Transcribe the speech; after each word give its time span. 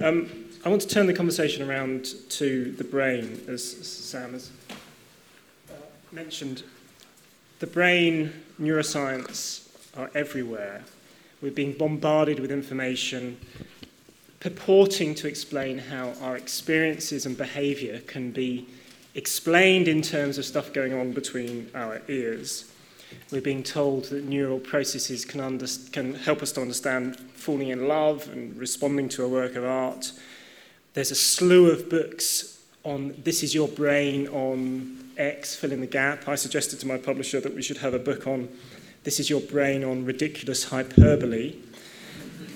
Um, 0.00 0.48
I 0.64 0.68
want 0.68 0.82
to 0.82 0.88
turn 0.88 1.06
the 1.06 1.14
conversation 1.14 1.68
around 1.68 2.14
to 2.30 2.72
the 2.72 2.84
brain, 2.84 3.40
as 3.48 3.64
Sam 3.86 4.32
has 4.32 4.50
uh, 5.70 5.74
mentioned. 6.12 6.62
The 7.58 7.66
brain, 7.66 8.32
neuroscience 8.60 9.68
are 9.96 10.10
everywhere. 10.14 10.84
We're 11.40 11.52
being 11.52 11.72
bombarded 11.72 12.38
with 12.38 12.50
information 12.50 13.38
purporting 14.42 15.14
to 15.14 15.28
explain 15.28 15.78
how 15.78 16.14
our 16.20 16.36
experiences 16.36 17.26
and 17.26 17.36
behavior 17.36 18.00
can 18.00 18.32
be 18.32 18.66
explained 19.14 19.86
in 19.86 20.02
terms 20.02 20.36
of 20.36 20.44
stuff 20.44 20.72
going 20.72 20.92
on 20.92 21.12
between 21.12 21.70
our 21.76 22.02
ears. 22.08 22.71
We're 23.30 23.40
being 23.40 23.62
told 23.62 24.04
that 24.06 24.24
neural 24.24 24.58
processes 24.58 25.24
can, 25.24 25.40
under, 25.40 25.66
can 25.92 26.14
help 26.14 26.42
us 26.42 26.52
to 26.52 26.60
understand 26.60 27.18
falling 27.34 27.68
in 27.68 27.88
love 27.88 28.28
and 28.32 28.56
responding 28.56 29.08
to 29.10 29.24
a 29.24 29.28
work 29.28 29.54
of 29.56 29.64
art. 29.64 30.12
There's 30.94 31.10
a 31.10 31.16
slew 31.16 31.70
of 31.70 31.88
books 31.88 32.60
on 32.84 33.14
this 33.22 33.42
is 33.42 33.54
your 33.54 33.68
brain 33.68 34.28
on 34.28 35.10
X, 35.16 35.54
fill 35.54 35.72
in 35.72 35.80
the 35.80 35.86
gap. 35.86 36.28
I 36.28 36.34
suggested 36.34 36.80
to 36.80 36.86
my 36.86 36.98
publisher 36.98 37.40
that 37.40 37.54
we 37.54 37.62
should 37.62 37.78
have 37.78 37.94
a 37.94 37.98
book 37.98 38.26
on 38.26 38.48
this 39.04 39.18
is 39.18 39.28
your 39.28 39.40
brain 39.40 39.82
on 39.82 40.04
ridiculous 40.04 40.64
hyperbole. 40.64 41.56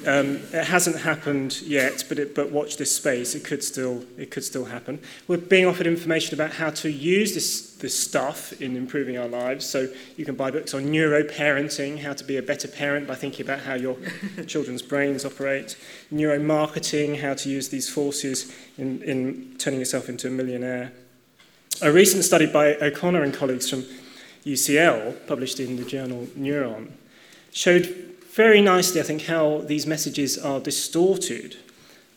Um, 0.07 0.37
it 0.53 0.65
hasn't 0.65 1.01
happened 1.01 1.61
yet, 1.63 2.05
but, 2.09 2.21
it, 2.21 2.35
but 2.35 2.53
watch 2.53 2.77
this 2.77 2.95
space. 2.95 3.35
It 3.35 3.43
could, 3.43 3.65
still, 3.65 4.05
it 4.17 4.31
could 4.31 4.45
still 4.45 4.65
happen. 4.65 5.01
We're 5.27 5.39
being 5.39 5.67
offered 5.67 5.89
information 5.89 6.35
about 6.35 6.53
how 6.53 6.71
to 6.71 6.89
use 6.89 7.35
this, 7.35 7.73
this 7.75 7.99
stuff 7.99 8.53
in 8.61 8.77
improving 8.77 9.19
our 9.19 9.27
lives. 9.27 9.69
So 9.69 9.89
you 10.17 10.25
can 10.25 10.37
buy 10.37 10.53
books 10.53 10.75
on 10.75 10.85
neuroparenting, 10.85 11.99
how 11.99 12.13
to 12.13 12.23
be 12.23 12.37
a 12.37 12.43
better 12.43 12.69
parent 12.69 13.09
by 13.09 13.17
thinking 13.17 13.45
about 13.45 13.61
how 13.61 13.75
your 13.75 13.97
children's 14.47 14.83
brains 14.83 15.25
operate, 15.25 15.77
neuromarketing, 16.13 17.21
how 17.21 17.35
to 17.35 17.51
use 17.51 17.71
these 17.71 17.89
forces 17.89 18.55
in, 18.79 19.03
in 19.03 19.57
turning 19.59 19.81
yourself 19.81 20.09
into 20.09 20.29
a 20.29 20.31
millionaire. 20.31 20.93
A 21.83 21.91
recent 21.91 22.23
study 22.23 22.47
by 22.47 22.77
O'Connor 22.77 23.25
and 23.25 23.35
colleagues 23.35 23.69
from 23.69 23.85
UCL, 24.45 25.27
published 25.27 25.59
in 25.59 25.77
the 25.77 25.85
journal 25.85 26.27
Neuron, 26.39 26.93
showed 27.51 28.06
very 28.37 28.61
nicely, 28.61 29.01
I 29.01 29.05
think, 29.05 29.23
how 29.23 29.63
these 29.63 29.87
messages 29.87 30.37
are 30.37 30.61
distorted 30.61 31.57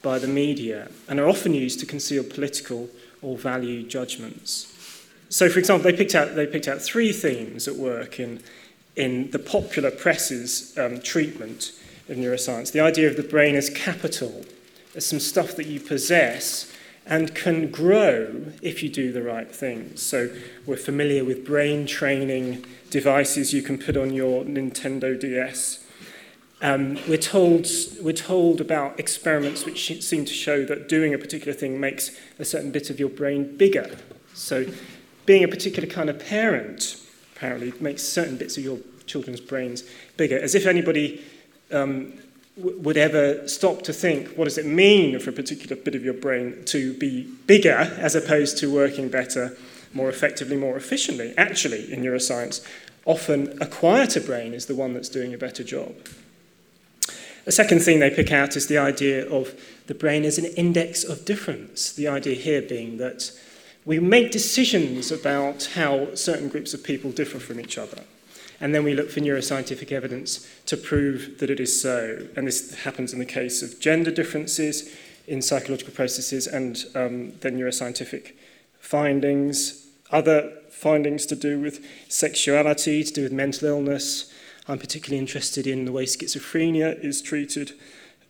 by 0.02 0.20
the 0.20 0.28
media 0.28 0.90
and 1.08 1.18
are 1.18 1.30
often 1.30 1.54
used 1.54 1.80
to 1.80 1.86
conceal 1.86 2.26
political 2.26 2.90
or 3.22 3.38
value 3.38 3.84
judgments. 3.84 4.76
So, 5.30 5.48
for 5.48 5.60
example, 5.60 5.90
they 5.90 5.98
picked 5.98 6.16
out, 6.16 6.36
they 6.36 6.46
picked 6.46 6.68
out 6.68 6.82
three 6.82 7.14
themes 7.14 7.70
at 7.70 7.78
work 7.78 8.20
in, 8.20 8.44
in 8.98 9.32
the 9.32 9.40
popular 9.40 9.92
press's 9.92 10.78
um, 10.78 11.00
treatment 11.00 11.72
of 12.10 12.18
neuroscience. 12.18 12.74
The 12.74 12.82
idea 12.82 13.08
of 13.08 13.16
the 13.16 13.24
brain 13.24 13.56
as 13.56 13.70
capital, 13.70 14.44
as 14.98 15.06
some 15.06 15.22
stuff 15.22 15.56
that 15.56 15.68
you 15.68 15.80
possess 15.80 16.70
and 17.06 17.34
can 17.34 17.72
grow 17.72 18.48
if 18.62 18.84
you 18.84 18.90
do 18.90 19.14
the 19.14 19.24
right 19.24 19.50
things. 19.50 20.02
So, 20.02 20.30
we're 20.66 20.76
familiar 20.76 21.24
with 21.24 21.46
brain 21.46 21.88
training 21.88 22.66
devices 22.90 23.54
you 23.54 23.62
can 23.62 23.78
put 23.78 23.96
on 23.96 24.12
your 24.12 24.44
Nintendo 24.44 25.18
DS 25.18 25.86
um, 26.62 27.00
we're, 27.08 27.18
told, 27.18 27.68
we're 28.02 28.12
told 28.12 28.60
about 28.60 29.00
experiments 29.00 29.66
which 29.66 30.04
seem 30.04 30.26
to 30.26 30.34
show 30.34 30.66
that 30.66 30.90
doing 30.90 31.14
a 31.14 31.18
particular 31.18 31.54
thing 31.54 31.80
makes 31.80 32.12
a 32.38 32.46
certain 32.46 32.72
bit 32.72 32.90
of 32.90 33.00
your 33.00 33.10
brain 33.10 33.56
bigger. 33.56 33.98
So, 34.34 34.66
being 35.26 35.44
a 35.44 35.48
particular 35.48 35.88
kind 35.88 36.10
of 36.10 36.20
parent 36.20 37.02
apparently 37.36 37.72
makes 37.80 38.04
certain 38.04 38.36
bits 38.36 38.58
of 38.58 38.64
your 38.64 38.80
children's 39.06 39.40
brains 39.40 39.84
bigger, 40.18 40.38
as 40.38 40.56
if 40.56 40.66
anybody 40.66 41.24
um, 41.72 42.14
w- 42.58 42.78
would 42.80 42.98
ever 42.98 43.48
stop 43.48 43.82
to 43.84 43.94
think 43.94 44.28
what 44.30 44.46
does 44.46 44.58
it 44.58 44.66
mean 44.66 45.18
for 45.20 45.30
a 45.30 45.34
particular 45.34 45.76
bit 45.76 45.96
of 45.96 46.04
your 46.04 46.14
brain 46.14 46.64
to 46.66 46.94
be 46.96 47.24
bigger 47.48 47.96
as 48.00 48.16
opposed 48.16 48.58
to 48.58 48.74
working 48.74 49.08
better, 49.08 49.56
more 49.94 50.10
effectively, 50.10 50.58
more 50.58 50.76
efficiently. 50.76 51.34
Actually, 51.38 51.92
in 51.92 52.04
neuroscience, 52.04 52.66
often 53.06 53.58
a 53.62 53.66
quieter 53.66 54.20
brain 54.20 54.54
is 54.54 54.66
the 54.66 54.76
one 54.76 54.94
that's 54.94 55.10
doing 55.10 55.34
a 55.34 55.38
better 55.38 55.64
job. 55.64 55.96
A 57.46 57.52
second 57.52 57.80
thing 57.80 58.00
they 58.00 58.10
pick 58.10 58.32
out 58.32 58.56
is 58.56 58.68
the 58.68 58.78
idea 58.78 59.28
of 59.30 59.60
the 59.88 59.96
brain 59.96 60.24
as 60.24 60.38
an 60.38 60.46
index 60.46 61.04
of 61.04 61.26
difference. 61.26 61.92
The 61.92 62.08
idea 62.08 62.36
here 62.36 62.62
being 62.62 62.98
that 62.98 63.32
we 63.86 64.00
make 64.00 64.32
decisions 64.32 65.12
about 65.12 65.70
how 65.74 66.14
certain 66.16 66.50
groups 66.50 66.74
of 66.74 66.84
people 66.84 67.12
differ 67.12 67.40
from 67.40 67.60
each 67.60 67.78
other. 67.78 68.04
And 68.62 68.76
then 68.76 68.84
we 68.84 68.94
look 68.94 69.10
for 69.10 69.22
neuroscientific 69.22 69.92
evidence 69.92 70.48
to 70.66 70.76
prove 70.76 71.38
that 71.40 71.50
it 71.50 71.60
is 71.60 71.82
so. 71.82 72.28
And 72.36 72.46
this 72.46 72.76
happens 72.84 73.14
in 73.14 73.20
the 73.20 73.26
case 73.26 73.64
of 73.64 73.80
gender 73.80 74.12
differences, 74.12 74.94
in 75.28 75.42
psychological 75.42 75.94
processes, 75.94 76.46
and 76.46 76.78
um, 76.94 77.34
then 77.40 77.58
neuroscientific 77.58 78.34
findings. 78.80 79.88
Other 80.12 80.52
findings 80.70 81.26
to 81.28 81.36
do 81.36 81.60
with 81.60 81.86
sexuality, 82.10 83.04
to 83.04 83.14
do 83.14 83.24
with 83.24 83.32
mental 83.32 83.70
illness, 83.70 84.32
I'm 84.70 84.78
particularly 84.78 85.18
interested 85.18 85.66
in 85.66 85.86
the 85.86 85.92
way 85.92 86.06
schizophrenia 86.06 87.04
is 87.04 87.24
treated 87.24 87.72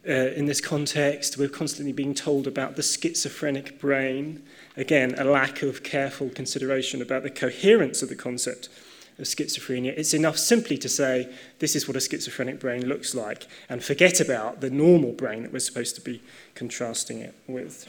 uh, 0.07 0.13
in 0.13 0.45
this 0.45 0.61
context. 0.61 1.37
We're 1.37 1.49
constantly 1.49 1.91
being 1.91 2.13
told 2.13 2.47
about 2.47 2.77
the 2.77 2.81
schizophrenic 2.81 3.77
brain. 3.77 4.43
Again, 4.77 5.15
a 5.17 5.25
lack 5.25 5.61
of 5.63 5.83
careful 5.83 6.29
consideration 6.29 7.01
about 7.01 7.23
the 7.23 7.29
coherence 7.29 8.01
of 8.01 8.07
the 8.07 8.15
concept 8.15 8.69
of 9.17 9.25
schizophrenia. 9.25 9.93
It's 9.97 10.13
enough 10.13 10.37
simply 10.37 10.77
to 10.77 10.87
say, 10.87 11.29
this 11.59 11.75
is 11.75 11.89
what 11.89 11.97
a 11.97 11.99
schizophrenic 11.99 12.61
brain 12.61 12.87
looks 12.87 13.13
like, 13.13 13.45
and 13.67 13.83
forget 13.83 14.21
about 14.21 14.61
the 14.61 14.69
normal 14.69 15.11
brain 15.11 15.43
that 15.43 15.51
we're 15.51 15.59
supposed 15.59 15.95
to 15.95 16.01
be 16.01 16.21
contrasting 16.55 17.19
it 17.19 17.35
with. 17.47 17.85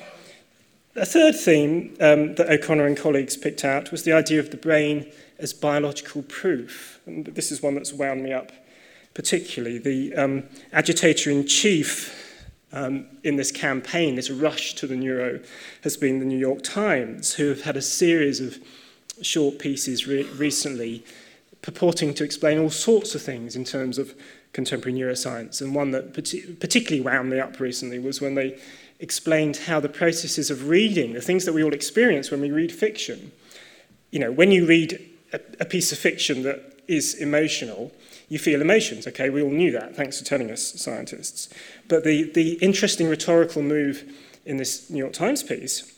A 0.97 1.07
third 1.07 1.37
theme 1.37 1.97
um, 2.01 2.35
that 2.35 2.51
O'Connor 2.51 2.85
and 2.85 2.97
colleagues 2.97 3.37
picked 3.37 3.65
out 3.65 3.93
was 3.93 4.03
the 4.03 4.13
idea 4.13 4.41
of 4.41 4.51
the 4.51 4.57
brain 4.57 5.07
as 5.41 5.53
biological 5.53 6.23
proof. 6.23 7.01
And 7.07 7.27
this 7.27 7.51
is 7.51 7.63
one 7.63 7.75
that's 7.75 7.93
wound 7.93 8.23
me 8.23 8.33
up 8.33 8.53
particularly. 9.15 9.79
The 9.79 10.15
um, 10.15 10.45
agitator 10.73 11.31
in 11.31 11.47
chief 11.47 12.17
um, 12.73 13.07
in 13.25 13.37
this 13.37 13.51
campaign, 13.51 14.15
this 14.15 14.31
rush 14.31 14.75
to 14.75 14.87
the 14.87 14.97
neuro, 14.97 15.41
has 15.83 15.97
been 15.97 16.21
the 16.21 16.25
New 16.25 16.39
York 16.39 16.63
Times, 16.63 17.35
who 17.35 17.49
have 17.49 17.63
had 17.63 17.77
a 17.77 17.83
series 17.83 18.41
of 18.41 18.59
short 19.23 19.59
pieces 19.59 20.07
re- 20.07 20.23
recently 20.37 21.05
purporting 21.63 22.15
to 22.15 22.25
explain 22.25 22.59
all 22.59 22.71
sorts 22.71 23.15
of 23.15 23.23
things 23.23 23.57
in 23.57 23.65
terms 23.65 23.99
of 23.99 24.15
contemporary 24.53 24.99
neuroscience. 24.99 25.61
And 25.61 25.75
one 25.75 25.91
that 25.91 26.15
particularly 26.15 27.01
wound 27.01 27.31
me 27.31 27.41
up 27.41 27.61
recently 27.61 27.99
was 27.99 28.21
when 28.21 28.35
they 28.35 28.59
explained 29.01 29.57
how 29.57 29.81
the 29.81 29.89
processes 29.89 30.51
of 30.51 30.69
reading, 30.69 31.13
the 31.13 31.21
things 31.21 31.45
that 31.45 31.53
we 31.53 31.63
all 31.63 31.75
experience 31.75 32.31
when 32.31 32.41
we 32.41 32.51
read 32.51 32.73
fiction, 32.73 33.33
you 34.11 34.19
know, 34.19 34.33
when 34.33 34.51
you 34.53 34.67
read 34.67 35.10
a, 35.33 35.41
a 35.61 35.65
piece 35.65 35.93
of 35.93 35.99
fiction 35.99 36.43
that 36.43 36.81
is 36.89 37.15
emotional, 37.15 37.93
you 38.29 38.39
feel 38.39 38.61
emotions. 38.61 39.07
Okay, 39.07 39.31
we 39.31 39.43
all 39.43 39.51
knew 39.51 39.71
that. 39.73 39.95
Thanks 39.97 40.19
for 40.19 40.25
telling 40.25 40.51
us, 40.51 40.81
scientists. 40.81 41.49
But 41.89 42.05
the, 42.05 42.31
the 42.33 42.53
interesting 42.55 43.09
rhetorical 43.09 43.63
move 43.63 44.05
in 44.45 44.57
this 44.57 44.91
New 44.91 44.99
York 44.99 45.13
Times 45.13 45.43
piece 45.43 45.93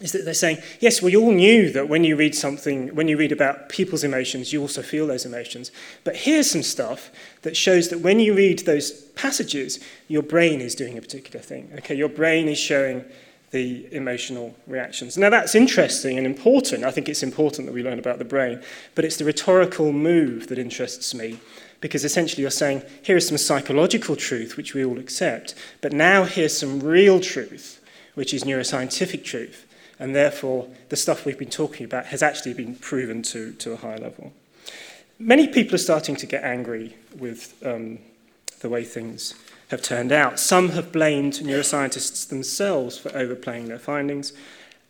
is 0.00 0.12
that 0.12 0.24
they're 0.24 0.34
saying, 0.34 0.58
yes, 0.80 1.02
we 1.02 1.14
all 1.14 1.30
knew 1.30 1.70
that 1.72 1.88
when 1.88 2.04
you 2.04 2.16
read 2.16 2.34
something, 2.34 2.94
when 2.94 3.06
you 3.06 3.16
read 3.16 3.32
about 3.32 3.68
people's 3.68 4.02
emotions, 4.02 4.52
you 4.52 4.60
also 4.60 4.82
feel 4.82 5.06
those 5.06 5.26
emotions. 5.26 5.70
But 6.04 6.16
here's 6.16 6.50
some 6.50 6.62
stuff 6.62 7.10
that 7.42 7.56
shows 7.56 7.90
that 7.90 8.00
when 8.00 8.18
you 8.18 8.34
read 8.34 8.60
those 8.60 8.90
passages, 9.12 9.78
your 10.08 10.22
brain 10.22 10.60
is 10.60 10.74
doing 10.74 10.96
a 10.96 11.02
particular 11.02 11.40
thing. 11.40 11.70
Okay, 11.78 11.94
your 11.94 12.08
brain 12.08 12.48
is 12.48 12.58
showing 12.58 13.04
the 13.50 13.92
emotional 13.92 14.54
reactions. 14.66 15.18
Now, 15.18 15.30
that's 15.30 15.54
interesting 15.54 16.18
and 16.18 16.26
important. 16.26 16.84
I 16.84 16.90
think 16.90 17.08
it's 17.08 17.22
important 17.22 17.66
that 17.66 17.72
we 17.72 17.82
learn 17.82 17.98
about 17.98 18.18
the 18.18 18.24
brain, 18.24 18.62
but 18.94 19.04
it's 19.04 19.16
the 19.16 19.24
rhetorical 19.24 19.92
move 19.92 20.46
that 20.48 20.58
interests 20.58 21.14
me 21.14 21.40
because 21.80 22.04
essentially 22.04 22.42
you're 22.42 22.50
saying, 22.50 22.82
here 23.02 23.16
is 23.16 23.26
some 23.26 23.38
psychological 23.38 24.14
truth 24.14 24.56
which 24.56 24.74
we 24.74 24.84
all 24.84 24.98
accept, 24.98 25.54
but 25.80 25.92
now 25.92 26.24
here's 26.24 26.56
some 26.56 26.80
real 26.80 27.20
truth, 27.20 27.82
which 28.14 28.34
is 28.34 28.44
neuroscientific 28.44 29.24
truth, 29.24 29.66
and 29.98 30.14
therefore 30.14 30.68
the 30.90 30.96
stuff 30.96 31.24
we've 31.24 31.38
been 31.38 31.48
talking 31.48 31.84
about 31.84 32.06
has 32.06 32.22
actually 32.22 32.54
been 32.54 32.76
proven 32.76 33.22
to, 33.22 33.52
to 33.54 33.72
a 33.72 33.76
high 33.76 33.96
level. 33.96 34.32
Many 35.18 35.48
people 35.48 35.74
are 35.74 35.78
starting 35.78 36.16
to 36.16 36.26
get 36.26 36.44
angry 36.44 36.96
with 37.18 37.54
um, 37.64 37.98
the 38.60 38.68
way 38.68 38.84
things 38.84 39.34
have 39.70 39.82
turned 39.82 40.10
out. 40.10 40.38
Some 40.38 40.70
have 40.70 40.92
blamed 40.92 41.34
neuroscientists 41.34 42.28
themselves 42.28 42.98
for 42.98 43.16
overplaying 43.16 43.68
their 43.68 43.78
findings, 43.78 44.32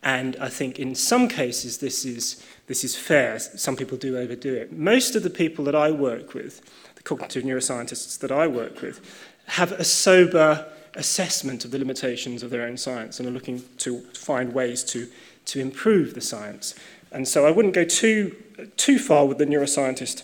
and 0.03 0.35
I 0.41 0.49
think 0.49 0.79
in 0.79 0.95
some 0.95 1.27
cases 1.27 1.77
this 1.77 2.03
is, 2.03 2.43
this 2.65 2.83
is 2.83 2.95
fair. 2.95 3.37
Some 3.37 3.75
people 3.75 3.97
do 3.97 4.17
overdo 4.17 4.53
it. 4.55 4.73
Most 4.73 5.15
of 5.15 5.21
the 5.21 5.29
people 5.29 5.63
that 5.65 5.75
I 5.75 5.91
work 5.91 6.33
with, 6.33 6.61
the 6.95 7.03
cognitive 7.03 7.43
neuroscientists 7.43 8.17
that 8.19 8.31
I 8.31 8.47
work 8.47 8.81
with, 8.81 8.99
have 9.45 9.71
a 9.73 9.83
sober 9.83 10.67
assessment 10.95 11.63
of 11.63 11.71
the 11.71 11.77
limitations 11.77 12.41
of 12.41 12.49
their 12.49 12.63
own 12.63 12.77
science 12.77 13.19
and 13.19 13.29
are 13.29 13.31
looking 13.31 13.63
to 13.77 13.99
find 14.15 14.53
ways 14.53 14.83
to, 14.83 15.07
to 15.45 15.59
improve 15.59 16.15
the 16.15 16.21
science. 16.21 16.73
And 17.11 17.27
so 17.27 17.45
I 17.45 17.51
wouldn't 17.51 17.75
go 17.75 17.83
too, 17.83 18.35
too 18.77 18.97
far 18.97 19.27
with 19.27 19.37
the 19.37 19.45
neuroscientist 19.45 20.23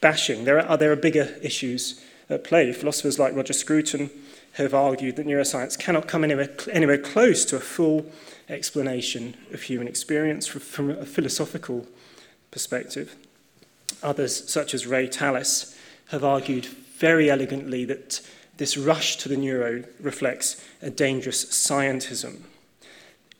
bashing. 0.00 0.44
There 0.44 0.64
are, 0.64 0.76
there 0.76 0.92
are 0.92 0.96
bigger 0.96 1.34
issues 1.42 2.00
at 2.32 2.44
play. 2.44 2.72
Philosophers 2.72 3.18
like 3.18 3.34
Roger 3.34 3.52
Scruton 3.52 4.10
have 4.54 4.74
argued 4.74 5.16
that 5.16 5.26
neuroscience 5.26 5.78
cannot 5.78 6.08
come 6.08 6.24
anywhere, 6.24 6.50
anywhere 6.70 6.98
close 6.98 7.44
to 7.46 7.56
a 7.56 7.60
full 7.60 8.06
explanation 8.48 9.34
of 9.52 9.62
human 9.62 9.88
experience 9.88 10.46
from 10.46 10.90
a 10.90 11.06
philosophical 11.06 11.86
perspective. 12.50 13.16
Others, 14.02 14.50
such 14.50 14.74
as 14.74 14.86
Ray 14.86 15.08
Tallis, 15.08 15.76
have 16.08 16.24
argued 16.24 16.66
very 16.66 17.30
elegantly 17.30 17.84
that 17.86 18.20
this 18.58 18.76
rush 18.76 19.16
to 19.16 19.28
the 19.28 19.36
neuro 19.36 19.84
reflects 20.00 20.62
a 20.82 20.90
dangerous 20.90 21.44
scientism. 21.46 22.42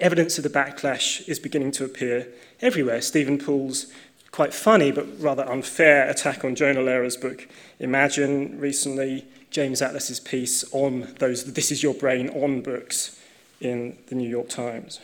Evidence 0.00 0.38
of 0.38 0.45
the 0.45 0.50
backlash 0.50 1.29
is 1.29 1.38
beginning 1.38 1.71
to 1.73 1.85
appear 1.85 2.27
everywhere. 2.61 3.00
Steven 3.00 3.38
Poole's 3.38 3.87
quite 4.32 4.52
funny 4.52 4.90
but 4.90 5.06
rather 5.20 5.49
unfair 5.49 6.08
attack 6.08 6.44
on 6.44 6.55
Jonah 6.55 6.81
Lehrer's 6.81 7.17
book 7.17 7.46
Imagine 7.82 8.61
recently, 8.61 9.26
James 9.50 9.82
Atlas's 9.82 10.20
piece 10.20 10.64
on 10.73 11.12
those 11.19 11.52
This 11.55 11.73
Is 11.73 11.82
Your 11.82 11.94
Brain 11.94 12.29
on 12.29 12.62
books 12.62 13.20
in 13.61 13.99
the 14.06 14.14
New 14.14 14.29
York 14.29 14.49
Times. 14.49 15.00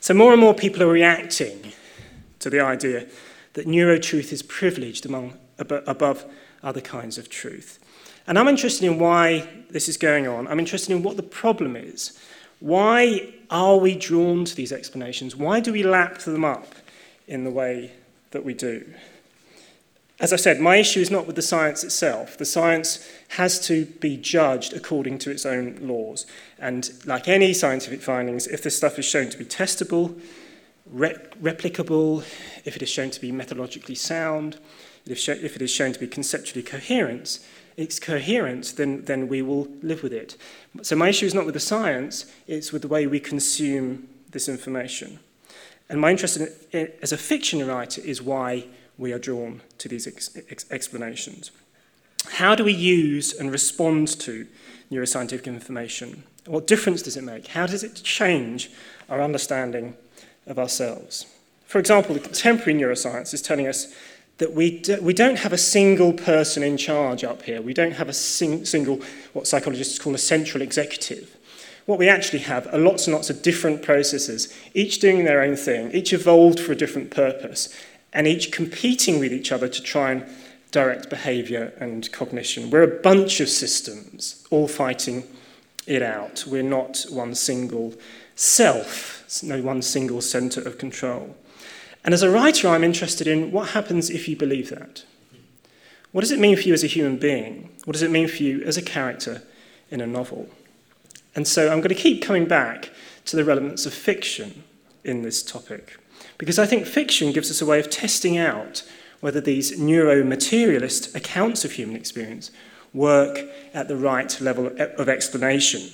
So 0.00 0.14
more 0.14 0.30
and 0.30 0.40
more 0.40 0.54
people 0.54 0.84
are 0.84 0.92
reacting 0.92 1.72
to 2.38 2.48
the 2.48 2.60
idea 2.60 3.08
that 3.54 3.66
neurotruth 3.66 4.32
is 4.32 4.40
privileged 4.44 5.04
among, 5.04 5.36
above 5.58 6.24
other 6.62 6.80
kinds 6.80 7.18
of 7.18 7.28
truth. 7.28 7.80
And 8.28 8.38
I'm 8.38 8.46
interested 8.46 8.86
in 8.86 9.00
why 9.00 9.48
this 9.68 9.88
is 9.88 9.96
going 9.96 10.28
on. 10.28 10.46
I'm 10.46 10.60
interested 10.60 10.94
in 10.94 11.02
what 11.02 11.16
the 11.16 11.24
problem 11.24 11.74
is. 11.74 12.16
Why 12.60 13.34
are 13.50 13.78
we 13.78 13.96
drawn 13.96 14.44
to 14.44 14.54
these 14.54 14.70
explanations? 14.70 15.34
Why 15.34 15.58
do 15.58 15.72
we 15.72 15.82
lap 15.82 16.18
them 16.18 16.44
up 16.44 16.72
in 17.28 17.44
the 17.44 17.50
way 17.50 17.92
that 18.32 18.44
we 18.44 18.54
do? 18.54 18.84
As 20.20 20.32
I 20.32 20.36
said, 20.36 20.58
my 20.58 20.76
issue 20.76 20.98
is 20.98 21.12
not 21.12 21.28
with 21.28 21.36
the 21.36 21.42
science 21.42 21.84
itself. 21.84 22.36
The 22.36 22.44
science 22.44 23.08
has 23.28 23.64
to 23.68 23.84
be 23.84 24.16
judged 24.16 24.72
according 24.72 25.18
to 25.18 25.30
its 25.30 25.46
own 25.46 25.78
laws. 25.80 26.26
And 26.58 26.90
like 27.04 27.28
any 27.28 27.54
scientific 27.54 28.02
findings, 28.02 28.48
if 28.48 28.62
this 28.62 28.76
stuff 28.76 28.98
is 28.98 29.04
shown 29.04 29.28
to 29.30 29.38
be 29.38 29.44
testable, 29.44 30.20
re- 30.90 31.16
replicable, 31.40 32.24
if 32.64 32.74
it 32.74 32.82
is 32.82 32.88
shown 32.88 33.10
to 33.10 33.20
be 33.20 33.30
methodologically 33.30 33.96
sound, 33.96 34.58
if 35.06 35.28
it 35.28 35.62
is 35.62 35.70
shown 35.70 35.92
to 35.92 36.00
be 36.00 36.08
conceptually 36.08 36.64
coherent, 36.64 37.38
it's 37.76 38.00
coherent, 38.00 38.74
then, 38.76 39.04
then 39.04 39.28
we 39.28 39.40
will 39.40 39.68
live 39.82 40.02
with 40.02 40.12
it. 40.12 40.36
So 40.82 40.96
my 40.96 41.10
issue 41.10 41.26
is 41.26 41.34
not 41.34 41.44
with 41.44 41.54
the 41.54 41.60
science, 41.60 42.26
it's 42.48 42.72
with 42.72 42.82
the 42.82 42.88
way 42.88 43.06
we 43.06 43.20
consume 43.20 44.08
this 44.32 44.48
information. 44.48 45.20
And 45.88 46.00
my 46.00 46.10
interest 46.10 46.36
in, 46.72 46.92
as 47.02 47.12
a 47.12 47.16
fiction 47.16 47.66
writer 47.66 48.00
is 48.02 48.20
why 48.20 48.66
we 48.98 49.12
are 49.12 49.18
drawn 49.18 49.62
to 49.78 49.88
these 49.88 50.06
ex- 50.06 50.36
ex- 50.50 50.70
explanations. 50.70 51.50
How 52.26 52.54
do 52.54 52.64
we 52.64 52.72
use 52.72 53.32
and 53.32 53.50
respond 53.50 54.08
to 54.20 54.46
neuroscientific 54.90 55.46
information? 55.46 56.24
What 56.46 56.66
difference 56.66 57.02
does 57.02 57.16
it 57.16 57.24
make? 57.24 57.48
How 57.48 57.66
does 57.66 57.82
it 57.82 57.94
change 58.02 58.70
our 59.08 59.22
understanding 59.22 59.96
of 60.46 60.58
ourselves? 60.58 61.26
For 61.66 61.78
example, 61.78 62.14
the 62.14 62.20
contemporary 62.20 62.78
neuroscience 62.78 63.32
is 63.32 63.42
telling 63.42 63.66
us 63.66 63.94
that 64.38 64.54
we, 64.54 64.80
do, 64.80 65.00
we 65.02 65.12
don't 65.12 65.38
have 65.38 65.52
a 65.52 65.58
single 65.58 66.12
person 66.12 66.62
in 66.62 66.76
charge 66.76 67.24
up 67.24 67.42
here. 67.42 67.60
We 67.60 67.74
don't 67.74 67.92
have 67.92 68.08
a 68.08 68.12
sing, 68.12 68.64
single, 68.64 69.00
what 69.32 69.46
psychologists 69.46 69.98
call 69.98 70.14
a 70.14 70.18
central 70.18 70.62
executive. 70.62 71.36
What 71.88 71.98
we 71.98 72.10
actually 72.10 72.40
have 72.40 72.66
are 72.66 72.78
lots 72.78 73.06
and 73.06 73.14
lots 73.14 73.30
of 73.30 73.40
different 73.40 73.80
processes, 73.80 74.54
each 74.74 74.98
doing 74.98 75.24
their 75.24 75.40
own 75.40 75.56
thing, 75.56 75.90
each 75.92 76.12
evolved 76.12 76.60
for 76.60 76.72
a 76.72 76.76
different 76.76 77.10
purpose, 77.10 77.74
and 78.12 78.26
each 78.26 78.52
competing 78.52 79.18
with 79.18 79.32
each 79.32 79.50
other 79.50 79.68
to 79.68 79.82
try 79.82 80.12
and 80.12 80.26
direct 80.70 81.08
behavior 81.08 81.72
and 81.80 82.12
cognition. 82.12 82.68
We're 82.68 82.82
a 82.82 83.00
bunch 83.00 83.40
of 83.40 83.48
systems 83.48 84.46
all 84.50 84.68
fighting 84.68 85.24
it 85.86 86.02
out. 86.02 86.44
We're 86.46 86.62
not 86.62 87.06
one 87.08 87.34
single 87.34 87.94
self, 88.34 89.42
no 89.42 89.62
one 89.62 89.80
single 89.80 90.20
center 90.20 90.60
of 90.60 90.76
control. 90.76 91.36
And 92.04 92.12
as 92.12 92.22
a 92.22 92.30
writer, 92.30 92.68
I'm 92.68 92.84
interested 92.84 93.26
in 93.26 93.50
what 93.50 93.70
happens 93.70 94.10
if 94.10 94.28
you 94.28 94.36
believe 94.36 94.68
that. 94.68 95.04
What 96.12 96.20
does 96.20 96.32
it 96.32 96.38
mean 96.38 96.56
for 96.56 96.64
you 96.64 96.74
as 96.74 96.84
a 96.84 96.86
human 96.86 97.16
being? 97.16 97.70
What 97.86 97.94
does 97.94 98.02
it 98.02 98.10
mean 98.10 98.28
for 98.28 98.42
you 98.42 98.62
as 98.64 98.76
a 98.76 98.82
character 98.82 99.40
in 99.90 100.02
a 100.02 100.06
novel? 100.06 100.50
And 101.38 101.46
so 101.46 101.70
I'm 101.70 101.78
going 101.78 101.94
to 101.94 101.94
keep 101.94 102.20
coming 102.20 102.46
back 102.46 102.90
to 103.26 103.36
the 103.36 103.44
relevance 103.44 103.86
of 103.86 103.94
fiction 103.94 104.64
in 105.04 105.22
this 105.22 105.40
topic, 105.40 105.96
because 106.36 106.58
I 106.58 106.66
think 106.66 106.84
fiction 106.84 107.30
gives 107.30 107.48
us 107.48 107.62
a 107.62 107.64
way 107.64 107.78
of 107.78 107.90
testing 107.90 108.36
out 108.36 108.82
whether 109.20 109.40
these 109.40 109.78
neuromaterialist 109.78 111.14
accounts 111.14 111.64
of 111.64 111.70
human 111.70 111.94
experience 111.94 112.50
work 112.92 113.38
at 113.72 113.86
the 113.86 113.94
right 113.94 114.40
level 114.40 114.66
of 114.66 115.08
explanation 115.08 115.92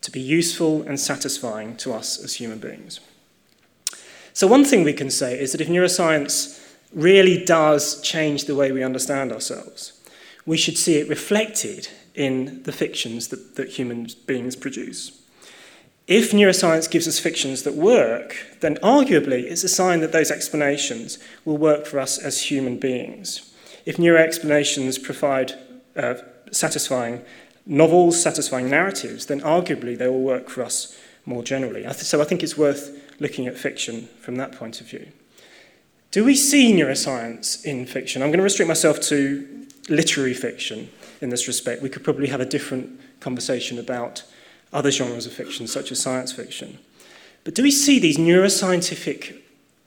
to 0.00 0.10
be 0.10 0.18
useful 0.18 0.80
and 0.84 0.98
satisfying 0.98 1.76
to 1.76 1.92
us 1.92 2.18
as 2.18 2.36
human 2.36 2.58
beings. 2.58 3.00
So, 4.32 4.46
one 4.46 4.64
thing 4.64 4.82
we 4.82 4.94
can 4.94 5.10
say 5.10 5.38
is 5.38 5.52
that 5.52 5.60
if 5.60 5.68
neuroscience 5.68 6.58
really 6.94 7.44
does 7.44 8.00
change 8.00 8.46
the 8.46 8.56
way 8.56 8.72
we 8.72 8.82
understand 8.82 9.30
ourselves, 9.30 10.00
we 10.46 10.56
should 10.56 10.78
see 10.78 10.96
it 10.96 11.10
reflected 11.10 11.88
in 12.14 12.62
the 12.64 12.72
fictions 12.72 13.28
that, 13.28 13.56
that 13.56 13.70
human 13.70 14.08
beings 14.26 14.56
produce. 14.56 15.20
If 16.06 16.32
neuroscience 16.32 16.90
gives 16.90 17.06
us 17.06 17.20
fictions 17.20 17.62
that 17.62 17.74
work, 17.74 18.34
then 18.60 18.76
arguably 18.76 19.44
it's 19.44 19.62
a 19.62 19.68
sign 19.68 20.00
that 20.00 20.10
those 20.10 20.30
explanations 20.30 21.18
will 21.44 21.56
work 21.56 21.86
for 21.86 22.00
us 22.00 22.18
as 22.18 22.50
human 22.50 22.78
beings. 22.78 23.54
If 23.86 23.96
neuroexplanations 23.96 25.02
provide 25.02 25.54
uh, 25.96 26.14
satisfying 26.50 27.22
novels, 27.64 28.20
satisfying 28.20 28.68
narratives, 28.68 29.26
then 29.26 29.40
arguably 29.40 29.96
they 29.96 30.08
will 30.08 30.22
work 30.22 30.48
for 30.48 30.64
us 30.64 30.98
more 31.26 31.44
generally. 31.44 31.86
So 31.92 32.20
I 32.20 32.24
think 32.24 32.42
it's 32.42 32.58
worth 32.58 32.98
looking 33.20 33.46
at 33.46 33.56
fiction 33.56 34.08
from 34.20 34.34
that 34.36 34.52
point 34.52 34.80
of 34.80 34.88
view. 34.88 35.06
Do 36.10 36.24
we 36.24 36.34
see 36.34 36.72
neuroscience 36.72 37.64
in 37.64 37.86
fiction? 37.86 38.20
I'm 38.20 38.30
going 38.30 38.38
to 38.38 38.44
restrict 38.44 38.66
myself 38.66 39.00
to 39.02 39.66
literary 39.88 40.34
fiction 40.34 40.88
in 41.20 41.30
this 41.30 41.46
respect. 41.46 41.82
We 41.82 41.88
could 41.88 42.04
probably 42.04 42.28
have 42.28 42.40
a 42.40 42.46
different 42.46 43.00
conversation 43.20 43.78
about 43.78 44.22
other 44.72 44.90
genres 44.90 45.26
of 45.26 45.32
fiction, 45.32 45.66
such 45.66 45.92
as 45.92 46.00
science 46.00 46.32
fiction. 46.32 46.78
But 47.44 47.54
do 47.54 47.62
we 47.62 47.70
see 47.70 47.98
these 47.98 48.18
neuroscientific 48.18 49.38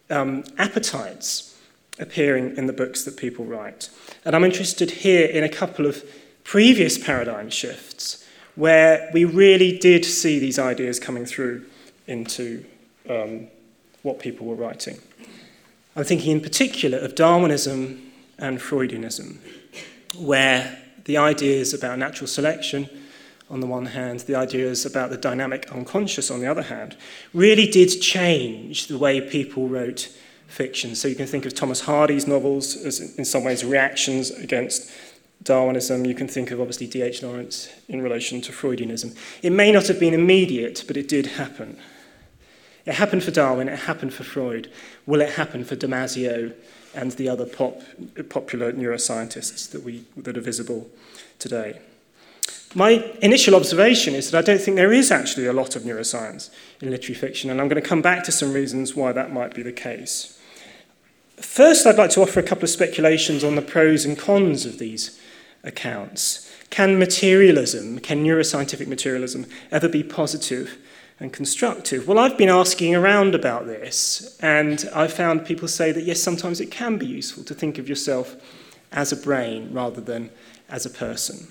um, 0.09 0.43
appetites 0.57 1.57
appearing 1.99 2.57
in 2.57 2.65
the 2.67 2.73
books 2.73 3.03
that 3.03 3.17
people 3.17 3.45
write? 3.45 3.89
And 4.25 4.35
I'm 4.35 4.43
interested 4.43 4.91
here 4.91 5.25
in 5.25 5.43
a 5.43 5.49
couple 5.49 5.85
of 5.85 6.03
previous 6.43 6.97
paradigm 6.97 7.49
shifts 7.49 8.27
where 8.55 9.09
we 9.13 9.25
really 9.25 9.77
did 9.77 10.05
see 10.05 10.39
these 10.39 10.59
ideas 10.59 10.99
coming 10.99 11.25
through 11.25 11.65
into 12.07 12.65
um, 13.09 13.47
what 14.01 14.19
people 14.19 14.45
were 14.45 14.55
writing. 14.55 14.99
I'm 15.95 16.03
thinking 16.03 16.31
in 16.31 16.41
particular 16.41 16.97
of 16.97 17.15
Darwinism 17.15 18.11
and 18.37 18.59
Freudianism, 18.59 19.37
where 20.17 20.82
the 21.05 21.17
ideas 21.17 21.73
about 21.73 21.99
natural 21.99 22.27
selection, 22.27 22.89
on 23.49 23.59
the 23.59 23.67
one 23.67 23.87
hand, 23.87 24.21
the 24.21 24.35
ideas 24.35 24.85
about 24.85 25.09
the 25.09 25.17
dynamic 25.17 25.71
unconscious, 25.71 26.31
on 26.31 26.39
the 26.39 26.47
other 26.47 26.63
hand, 26.63 26.97
really 27.33 27.67
did 27.67 27.89
change 28.01 28.87
the 28.87 28.97
way 28.97 29.21
people 29.21 29.67
wrote 29.67 30.09
fiction. 30.47 30.95
So 30.95 31.07
you 31.07 31.15
can 31.15 31.27
think 31.27 31.45
of 31.45 31.53
Thomas 31.53 31.81
Hardy's 31.81 32.27
novels 32.27 32.75
as, 32.75 33.17
in 33.17 33.25
some 33.25 33.43
ways, 33.43 33.63
reactions 33.65 34.31
against 34.31 34.91
Darwinism. 35.43 36.05
You 36.05 36.15
can 36.15 36.27
think 36.27 36.51
of, 36.51 36.61
obviously, 36.61 36.87
D.H. 36.87 37.21
Lawrence 37.21 37.69
in 37.89 38.01
relation 38.01 38.41
to 38.41 38.51
Freudianism. 38.51 39.15
It 39.41 39.51
may 39.51 39.71
not 39.71 39.87
have 39.87 39.99
been 39.99 40.13
immediate, 40.13 40.83
but 40.87 40.95
it 40.95 41.07
did 41.07 41.25
happen. 41.25 41.77
It 42.85 42.95
happened 42.95 43.23
for 43.23 43.31
Darwin, 43.31 43.69
it 43.69 43.79
happened 43.79 44.13
for 44.13 44.23
Freud. 44.23 44.69
Will 45.05 45.21
it 45.21 45.31
happen 45.31 45.63
for 45.63 45.75
Damasio 45.75 46.53
and 46.93 47.11
the 47.13 47.29
other 47.29 47.45
pop, 47.45 47.81
popular 48.29 48.71
neuroscientists 48.71 49.69
that, 49.71 49.83
we, 49.83 50.05
that 50.17 50.37
are 50.37 50.41
visible 50.41 50.89
today? 51.39 51.79
My 52.75 53.05
initial 53.21 53.55
observation 53.55 54.15
is 54.15 54.31
that 54.31 54.37
I 54.37 54.41
don't 54.41 54.59
think 54.59 54.77
there 54.77 54.93
is 54.93 55.11
actually 55.11 55.45
a 55.45 55.53
lot 55.53 55.75
of 55.75 55.83
neuroscience 55.83 56.49
in 56.81 56.89
literary 56.89 57.13
fiction, 57.13 57.51
and 57.51 57.61
I'm 57.61 57.67
going 57.67 57.81
to 57.81 57.87
come 57.87 58.01
back 58.01 58.23
to 58.23 58.31
some 58.31 58.51
reasons 58.51 58.95
why 58.95 59.11
that 59.11 59.31
might 59.31 59.53
be 59.53 59.61
the 59.61 59.71
case. 59.71 60.39
First, 61.37 61.85
I'd 61.85 61.97
like 61.97 62.09
to 62.11 62.21
offer 62.21 62.39
a 62.39 62.43
couple 62.43 62.63
of 62.63 62.69
speculations 62.69 63.43
on 63.43 63.55
the 63.55 63.61
pros 63.61 64.05
and 64.05 64.17
cons 64.17 64.65
of 64.65 64.79
these 64.79 65.19
accounts. 65.63 66.51
Can 66.69 66.97
materialism, 66.97 67.99
can 67.99 68.23
neuroscientific 68.23 68.87
materialism, 68.87 69.45
ever 69.71 69.87
be 69.87 70.01
positive 70.01 70.77
and 71.19 71.31
constructive? 71.31 72.07
Well, 72.07 72.19
I've 72.19 72.37
been 72.37 72.49
asking 72.49 72.95
around 72.95 73.35
about 73.35 73.65
this, 73.65 74.37
and 74.41 74.89
I've 74.93 75.13
found 75.13 75.45
people 75.45 75.67
say 75.67 75.91
that 75.91 76.03
yes, 76.03 76.21
sometimes 76.21 76.59
it 76.59 76.71
can 76.71 76.97
be 76.97 77.05
useful 77.05 77.43
to 77.45 77.53
think 77.53 77.77
of 77.77 77.87
yourself 77.87 78.35
as 78.91 79.11
a 79.11 79.17
brain 79.17 79.73
rather 79.73 80.01
than 80.01 80.29
as 80.69 80.85
a 80.85 80.89
person. 80.89 81.47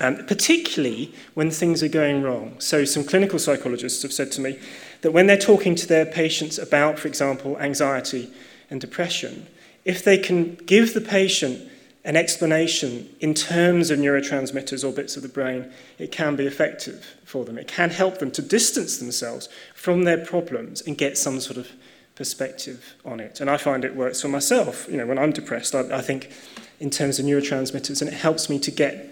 Um, 0.00 0.26
particularly 0.26 1.14
when 1.34 1.52
things 1.52 1.80
are 1.80 1.88
going 1.88 2.22
wrong. 2.22 2.56
So, 2.58 2.84
some 2.84 3.04
clinical 3.04 3.38
psychologists 3.38 4.02
have 4.02 4.12
said 4.12 4.32
to 4.32 4.40
me 4.40 4.58
that 5.02 5.12
when 5.12 5.28
they're 5.28 5.38
talking 5.38 5.76
to 5.76 5.86
their 5.86 6.04
patients 6.04 6.58
about, 6.58 6.98
for 6.98 7.06
example, 7.06 7.56
anxiety 7.60 8.28
and 8.70 8.80
depression, 8.80 9.46
if 9.84 10.02
they 10.02 10.18
can 10.18 10.56
give 10.66 10.94
the 10.94 11.00
patient 11.00 11.70
an 12.04 12.16
explanation 12.16 13.08
in 13.20 13.32
terms 13.32 13.90
of 13.90 13.98
neurotransmitters 13.98 14.86
or 14.86 14.92
bits 14.92 15.16
of 15.16 15.22
the 15.22 15.28
brain, 15.28 15.70
it 15.98 16.12
can 16.12 16.36
be 16.36 16.46
effective 16.46 17.16
for 17.24 17.44
them. 17.44 17.56
It 17.56 17.66
can 17.66 17.90
help 17.90 18.18
them 18.18 18.30
to 18.32 18.42
distance 18.42 18.98
themselves 18.98 19.48
from 19.74 20.04
their 20.04 20.18
problems 20.18 20.82
and 20.82 20.98
get 20.98 21.16
some 21.16 21.40
sort 21.40 21.56
of 21.56 21.70
perspective 22.14 22.94
on 23.04 23.20
it. 23.20 23.40
And 23.40 23.48
I 23.48 23.56
find 23.56 23.84
it 23.84 23.96
works 23.96 24.20
for 24.20 24.28
myself. 24.28 24.86
You 24.88 24.98
know, 24.98 25.06
when 25.06 25.18
I'm 25.18 25.32
depressed, 25.32 25.74
I, 25.74 25.80
I 25.96 26.02
think 26.02 26.30
in 26.78 26.90
terms 26.90 27.18
of 27.18 27.24
neurotransmitters, 27.24 28.02
and 28.02 28.10
it 28.10 28.14
helps 28.14 28.50
me 28.50 28.58
to 28.58 28.70
get 28.70 29.08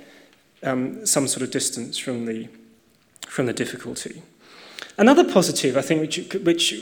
um, 0.62 1.06
some 1.06 1.26
sort 1.26 1.42
of 1.42 1.50
distance 1.50 1.96
from 1.96 2.26
the, 2.26 2.48
from 3.26 3.46
the 3.46 3.54
difficulty. 3.54 4.22
Another 4.98 5.24
positive, 5.24 5.78
I 5.78 5.82
think, 5.82 6.02
which, 6.02 6.34
which 6.44 6.74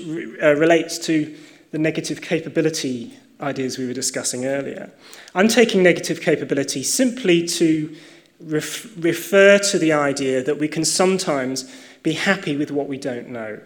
uh, 0.43 0.57
relates 0.57 0.99
to 1.07 1.37
the 1.71 1.79
negative 1.79 2.21
capability 2.21 3.17
ideas 3.41 3.79
we 3.79 3.87
were 3.87 3.93
discussing 3.93 4.47
earlier. 4.47 4.91
I'm 5.35 5.49
taking 5.49 5.83
negative 5.83 6.21
capability 6.21 6.83
simply 6.83 7.47
to 7.49 7.95
ref- 8.41 8.97
refer 8.97 9.59
to 9.59 9.79
the 9.79 9.93
idea 9.93 10.43
that 10.43 10.59
we 10.59 10.69
can 10.69 10.85
sometimes 10.85 11.71
be 12.03 12.13
happy 12.13 12.57
with 12.57 12.71
what 12.71 12.89
we 12.89 12.99
don't 12.99 13.29
know. 13.29 13.61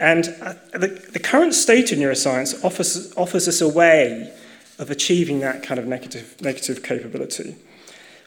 And 0.00 0.34
uh, 0.40 0.54
the, 0.72 0.88
the 1.12 1.18
current 1.18 1.54
state 1.54 1.92
of 1.92 1.98
neuroscience 1.98 2.64
offers, 2.64 3.12
offers 3.16 3.46
us 3.46 3.60
a 3.60 3.68
way 3.68 4.32
of 4.78 4.90
achieving 4.90 5.40
that 5.40 5.62
kind 5.62 5.78
of 5.78 5.86
negative, 5.86 6.34
negative 6.40 6.82
capability. 6.82 7.56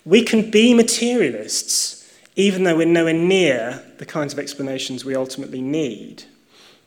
We 0.05 0.23
can 0.23 0.51
be 0.51 0.73
materialists 0.73 1.95
even 2.35 2.63
though 2.63 2.75
we're 2.75 2.85
nowhere 2.85 3.13
near 3.13 3.81
the 3.97 4.05
kinds 4.05 4.33
of 4.33 4.39
explanations 4.39 5.05
we 5.05 5.15
ultimately 5.15 5.61
need. 5.61 6.23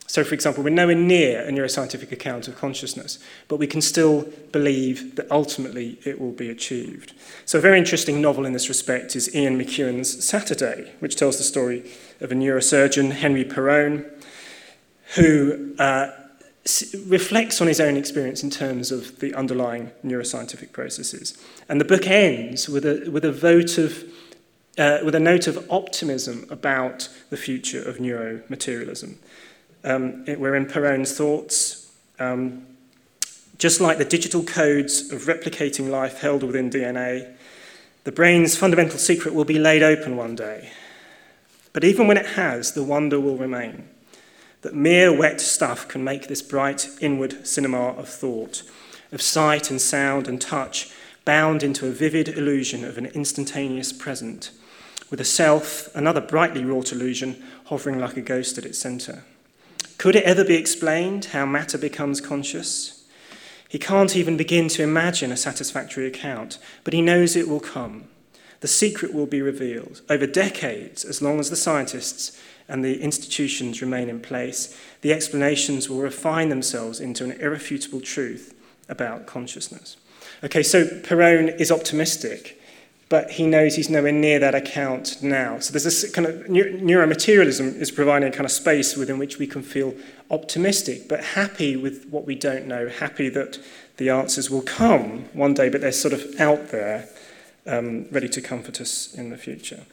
So, 0.09 0.25
for 0.25 0.33
example, 0.33 0.65
we're 0.65 0.71
nowhere 0.71 0.97
near 0.97 1.43
a 1.47 1.53
neuroscientific 1.53 2.11
account 2.13 2.49
of 2.49 2.57
consciousness, 2.57 3.19
but 3.47 3.59
we 3.59 3.67
can 3.67 3.83
still 3.83 4.27
believe 4.53 5.17
that 5.17 5.31
ultimately 5.31 5.99
it 6.03 6.19
will 6.19 6.33
be 6.33 6.49
achieved. 6.49 7.13
So, 7.45 7.59
a 7.59 7.61
very 7.61 7.79
interesting 7.79 8.23
novel 8.23 8.47
in 8.47 8.55
this 8.55 8.71
respect 8.71 9.15
is 9.15 9.35
Ian 9.35 9.59
McEwan's 9.61 10.25
Saturday, 10.25 10.95
which 11.01 11.17
tells 11.17 11.37
the 11.37 11.45
story 11.45 11.91
of 12.21 12.33
a 12.33 12.35
neurosurgeon, 12.35 13.13
Henry 13.13 13.45
Perowne, 13.45 14.11
who 15.17 15.75
uh, 15.79 16.11
reflects 17.07 17.61
on 17.61 17.67
his 17.67 17.79
own 17.79 17.99
experience 17.99 18.43
in 18.43 18.49
terms 18.49 18.91
of 18.91 19.19
the 19.21 19.35
underlying 19.35 19.91
neuroscientific 20.03 20.73
processes. 20.73 21.37
And 21.69 21.79
the 21.79 21.85
book 21.85 22.07
ends 22.07 22.67
with 22.67 22.87
a, 22.87 23.11
with 23.11 23.27
a 23.27 23.33
vote 23.33 23.77
of 23.77 24.05
uh, 24.79 25.01
with 25.05 25.15
a 25.17 25.21
note 25.21 25.49
of 25.49 25.67
optimism 25.71 26.47
about 26.51 27.09
the 27.31 27.37
future 27.37 27.83
of 27.83 27.97
neuromaterialism. 27.97 29.17
Um, 29.85 30.25
it, 30.27 30.41
we're 30.41 30.57
in 30.57 30.67
Perowne's 30.67 31.17
thoughts. 31.17 31.93
Um, 32.19 32.67
just 33.59 33.81
like 33.81 33.99
the 33.99 34.05
digital 34.05 34.45
codes 34.45 35.13
of 35.13 35.23
replicating 35.23 35.91
life 35.91 36.21
held 36.21 36.43
within 36.43 36.71
DNA, 36.71 37.35
the 38.05 38.13
brain's 38.13 38.57
fundamental 38.57 38.99
secret 38.99 39.35
will 39.35 39.45
be 39.45 39.59
laid 39.59 39.83
open 39.83 40.17
one 40.17 40.37
day. 40.37 40.71
But 41.73 41.85
even 41.85 42.07
when 42.07 42.17
it 42.17 42.27
has, 42.27 42.73
the 42.73 42.85
wonder 42.85 43.21
will 43.21 43.37
remain 43.37 43.89
that 44.63 44.75
mere 44.75 45.17
wet 45.17 45.41
stuff 45.41 45.87
can 45.87 46.03
make 46.03 46.27
this 46.27 46.43
bright 46.43 46.89
inward 47.01 47.47
cinema 47.47 47.91
of 47.91 48.09
thought, 48.09 48.63
of 49.13 49.23
sight 49.23 49.71
and 49.71 49.81
sound 49.81 50.27
and 50.27 50.41
touch, 50.41 50.91
bound 51.25 51.63
into 51.63 51.87
a 51.87 51.93
vivid 51.93 52.29
illusion 52.29 52.85
of 52.85 52.99
an 52.99 53.07
instantaneous 53.07 53.93
present, 53.93 54.51
with 55.11 55.21
a 55.21 55.25
self, 55.25 55.95
another 55.95 56.21
brightly 56.21 56.65
wrought 56.65 56.93
illusion, 56.93 57.41
hovering 57.67 58.01
like 58.01 58.17
a 58.17 58.21
ghost 58.21 58.59
at 58.59 58.65
its 58.65 58.79
centre. 58.79 59.23
Could 59.99 60.15
it 60.15 60.25
ever 60.25 60.45
be 60.45 60.55
explained 60.55 61.27
how 61.27 61.45
matter 61.45 61.77
becomes 61.77 62.21
conscious? 62.21 63.05
He 63.69 63.81
can't 63.81 64.15
even 64.17 64.37
begin 64.37 64.69
to 64.69 64.83
imagine 64.85 65.33
a 65.33 65.37
satisfactory 65.37 66.07
account, 66.07 66.59
but 66.85 66.95
he 66.95 67.03
knows 67.03 67.35
it 67.35 67.49
will 67.49 67.61
come. 67.61 68.05
The 68.61 68.69
secret 68.69 69.13
will 69.13 69.27
be 69.27 69.43
revealed. 69.43 70.03
Over 70.09 70.27
decades, 70.27 71.05
as 71.05 71.21
long 71.21 71.41
as 71.41 71.51
the 71.51 71.57
scientists 71.57 72.41
and 72.69 72.85
the 72.85 73.01
institutions 73.03 73.83
remain 73.83 74.09
in 74.09 74.21
place, 74.21 74.79
the 75.01 75.13
explanations 75.13 75.89
will 75.89 75.99
refine 75.99 76.49
themselves 76.49 77.01
into 77.01 77.25
an 77.25 77.33
irrefutable 77.33 78.01
truth 78.01 78.55
about 78.89 79.27
consciousness. 79.27 79.97
Okay, 80.45 80.63
so 80.63 80.87
Perowne 80.87 81.59
is 81.59 81.73
optimistic 81.73 82.58
but 83.09 83.31
he 83.31 83.47
knows 83.47 83.75
he's 83.75 83.89
nowhere 83.89 84.13
near 84.13 84.39
that 84.39 84.55
account 84.55 85.23
now. 85.23 85.59
So 85.61 85.73
there's 85.73 85.85
this 85.85 86.11
kind 86.13 86.27
of 86.27 86.47
neuromaterialism 86.47 87.77
is 87.77 87.91
providing 87.91 88.29
a 88.29 88.33
kind 88.33 88.45
of 88.45 88.51
space 88.51 88.97
within 88.97 89.19
which 89.19 89.39
we 89.39 89.47
can 89.47 89.63
feel 89.63 89.95
optimistic, 90.31 91.09
but 91.09 91.25
happy 91.25 91.77
with 91.77 92.07
what 92.11 92.27
we 92.27 92.35
don't 92.35 92.67
know, 92.67 92.89
happy 92.89 93.31
that 93.31 93.59
the 93.97 94.11
answers 94.11 94.51
will 94.51 94.63
come 94.63 95.25
one 95.33 95.55
day, 95.55 95.69
but 95.71 95.81
they're 95.81 95.93
sort 95.93 96.13
of 96.13 96.39
out 96.39 96.69
there, 96.69 97.09
um, 97.67 98.07
ready 98.11 98.29
to 98.29 98.43
comfort 98.43 98.81
us 98.81 99.15
in 99.15 99.31
the 99.31 99.39
future. 99.39 99.85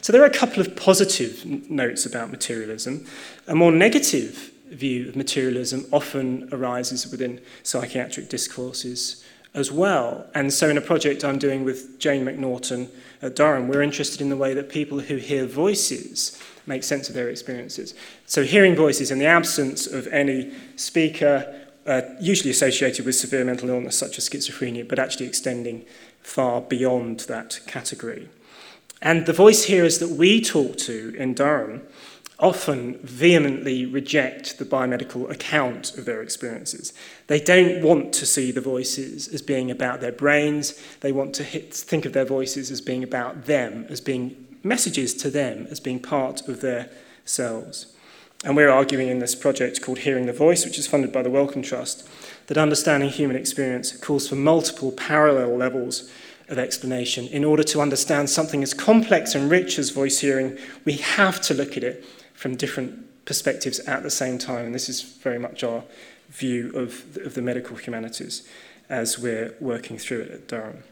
So 0.00 0.12
there 0.12 0.22
are 0.22 0.26
a 0.26 0.30
couple 0.30 0.60
of 0.60 0.76
positive 0.76 1.70
notes 1.70 2.04
about 2.04 2.30
materialism. 2.30 3.06
A 3.46 3.54
more 3.54 3.72
negative 3.72 4.50
view 4.66 5.08
of 5.08 5.16
materialism 5.16 5.86
often 5.92 6.48
arises 6.52 7.10
within 7.10 7.40
psychiatric 7.62 8.28
discourses 8.28 9.24
as 9.54 9.70
well. 9.70 10.26
And 10.34 10.52
so, 10.52 10.68
in 10.68 10.76
a 10.76 10.80
project 10.80 11.24
I'm 11.24 11.38
doing 11.38 11.64
with 11.64 11.98
Jane 11.98 12.24
Macnaughton 12.24 12.88
at 13.22 13.36
Durham, 13.36 13.68
we're 13.68 13.82
interested 13.82 14.20
in 14.20 14.28
the 14.28 14.36
way 14.36 14.52
that 14.54 14.68
people 14.68 15.00
who 15.00 15.16
hear 15.16 15.46
voices 15.46 16.40
make 16.66 16.82
sense 16.82 17.08
of 17.08 17.14
their 17.14 17.28
experiences. 17.28 17.94
So, 18.26 18.42
hearing 18.42 18.74
voices 18.74 19.10
in 19.10 19.18
the 19.18 19.26
absence 19.26 19.86
of 19.86 20.06
any 20.08 20.52
speaker, 20.76 21.66
uh, 21.86 22.02
usually 22.20 22.50
associated 22.50 23.06
with 23.06 23.14
severe 23.14 23.44
mental 23.44 23.70
illness 23.70 23.96
such 23.96 24.18
as 24.18 24.28
schizophrenia, 24.28 24.86
but 24.88 24.98
actually 24.98 25.26
extending 25.26 25.84
far 26.20 26.60
beyond 26.60 27.20
that 27.20 27.60
category. 27.66 28.28
And 29.00 29.26
the 29.26 29.32
voice 29.32 29.64
hearers 29.64 29.98
that 29.98 30.08
we 30.08 30.40
talk 30.40 30.76
to 30.78 31.14
in 31.16 31.34
Durham 31.34 31.82
often 32.38 32.98
vehemently 32.98 33.86
reject 33.86 34.58
the 34.58 34.64
biomedical 34.64 35.30
account 35.30 35.96
of 35.96 36.04
their 36.04 36.20
experiences. 36.20 36.92
They 37.28 37.40
don't 37.40 37.82
want 37.82 38.12
to 38.14 38.26
see 38.26 38.50
the 38.50 38.60
voices 38.60 39.28
as 39.28 39.40
being 39.40 39.70
about 39.70 40.00
their 40.00 40.12
brains. 40.12 40.80
They 41.00 41.12
want 41.12 41.34
to 41.36 41.44
hit, 41.44 41.72
think 41.72 42.04
of 42.04 42.12
their 42.12 42.24
voices 42.24 42.70
as 42.70 42.80
being 42.80 43.04
about 43.04 43.46
them, 43.46 43.86
as 43.88 44.00
being 44.00 44.58
messages 44.64 45.14
to 45.14 45.30
them, 45.30 45.68
as 45.70 45.78
being 45.78 46.00
part 46.00 46.48
of 46.48 46.60
their 46.60 46.90
selves. 47.24 47.94
And 48.44 48.56
we're 48.56 48.70
arguing 48.70 49.08
in 49.08 49.20
this 49.20 49.34
project 49.34 49.80
called 49.80 49.98
Hearing 49.98 50.26
the 50.26 50.32
Voice, 50.32 50.64
which 50.64 50.78
is 50.78 50.86
funded 50.86 51.12
by 51.12 51.22
the 51.22 51.30
Wellcome 51.30 51.62
Trust, 51.62 52.06
that 52.48 52.58
understanding 52.58 53.08
human 53.08 53.36
experience 53.36 53.96
calls 53.96 54.28
for 54.28 54.34
multiple 54.34 54.92
parallel 54.92 55.56
levels 55.56 56.10
of 56.48 56.58
explanation. 56.58 57.26
In 57.28 57.44
order 57.44 57.62
to 57.62 57.80
understand 57.80 58.28
something 58.28 58.62
as 58.62 58.74
complex 58.74 59.34
and 59.34 59.50
rich 59.50 59.78
as 59.78 59.90
voice 59.90 60.18
hearing, 60.18 60.58
we 60.84 60.94
have 60.94 61.40
to 61.42 61.54
look 61.54 61.76
at 61.76 61.84
it 61.84 62.04
from 62.34 62.56
different 62.56 63.24
perspectives 63.24 63.80
at 63.80 64.02
the 64.02 64.10
same 64.10 64.38
time. 64.38 64.66
And 64.66 64.74
this 64.74 64.88
is 64.88 65.00
very 65.00 65.38
much 65.38 65.64
our 65.64 65.82
view 66.28 66.70
of, 66.74 67.16
of 67.18 67.34
the 67.34 67.42
medical 67.42 67.76
humanities 67.76 68.46
as 68.88 69.18
we're 69.18 69.54
working 69.60 69.98
through 69.98 70.20
it 70.20 70.30
at 70.30 70.48
Durham. 70.48 70.82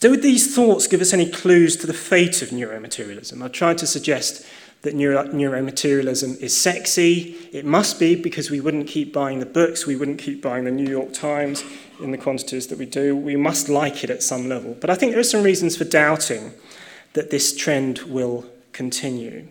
Do 0.00 0.16
these 0.16 0.54
thoughts 0.54 0.86
give 0.86 1.00
us 1.00 1.12
any 1.12 1.28
clues 1.28 1.76
to 1.76 1.86
the 1.86 1.92
fate 1.92 2.42
of 2.42 2.50
neuromaterialism? 2.50 3.42
I've 3.42 3.52
tried 3.52 3.78
to 3.78 3.86
suggest 3.86 4.46
that 4.82 4.94
neuro- 4.94 5.28
neuromaterialism 5.28 6.38
is 6.40 6.56
sexy. 6.56 7.36
It 7.52 7.66
must 7.66 8.00
be 8.00 8.14
because 8.14 8.50
we 8.50 8.60
wouldn't 8.60 8.86
keep 8.86 9.12
buying 9.12 9.40
the 9.40 9.46
books, 9.46 9.86
we 9.86 9.96
wouldn't 9.96 10.18
keep 10.18 10.40
buying 10.40 10.64
the 10.64 10.70
New 10.70 10.90
York 10.90 11.12
Times 11.12 11.62
in 12.00 12.12
the 12.12 12.18
quantities 12.18 12.68
that 12.68 12.78
we 12.78 12.86
do. 12.86 13.14
We 13.14 13.36
must 13.36 13.68
like 13.68 14.02
it 14.02 14.08
at 14.08 14.22
some 14.22 14.48
level. 14.48 14.74
But 14.80 14.88
I 14.88 14.94
think 14.94 15.12
there 15.12 15.20
are 15.20 15.24
some 15.24 15.42
reasons 15.42 15.76
for 15.76 15.84
doubting 15.84 16.52
that 17.12 17.30
this 17.30 17.54
trend 17.54 17.98
will 18.00 18.46
continue. 18.72 19.48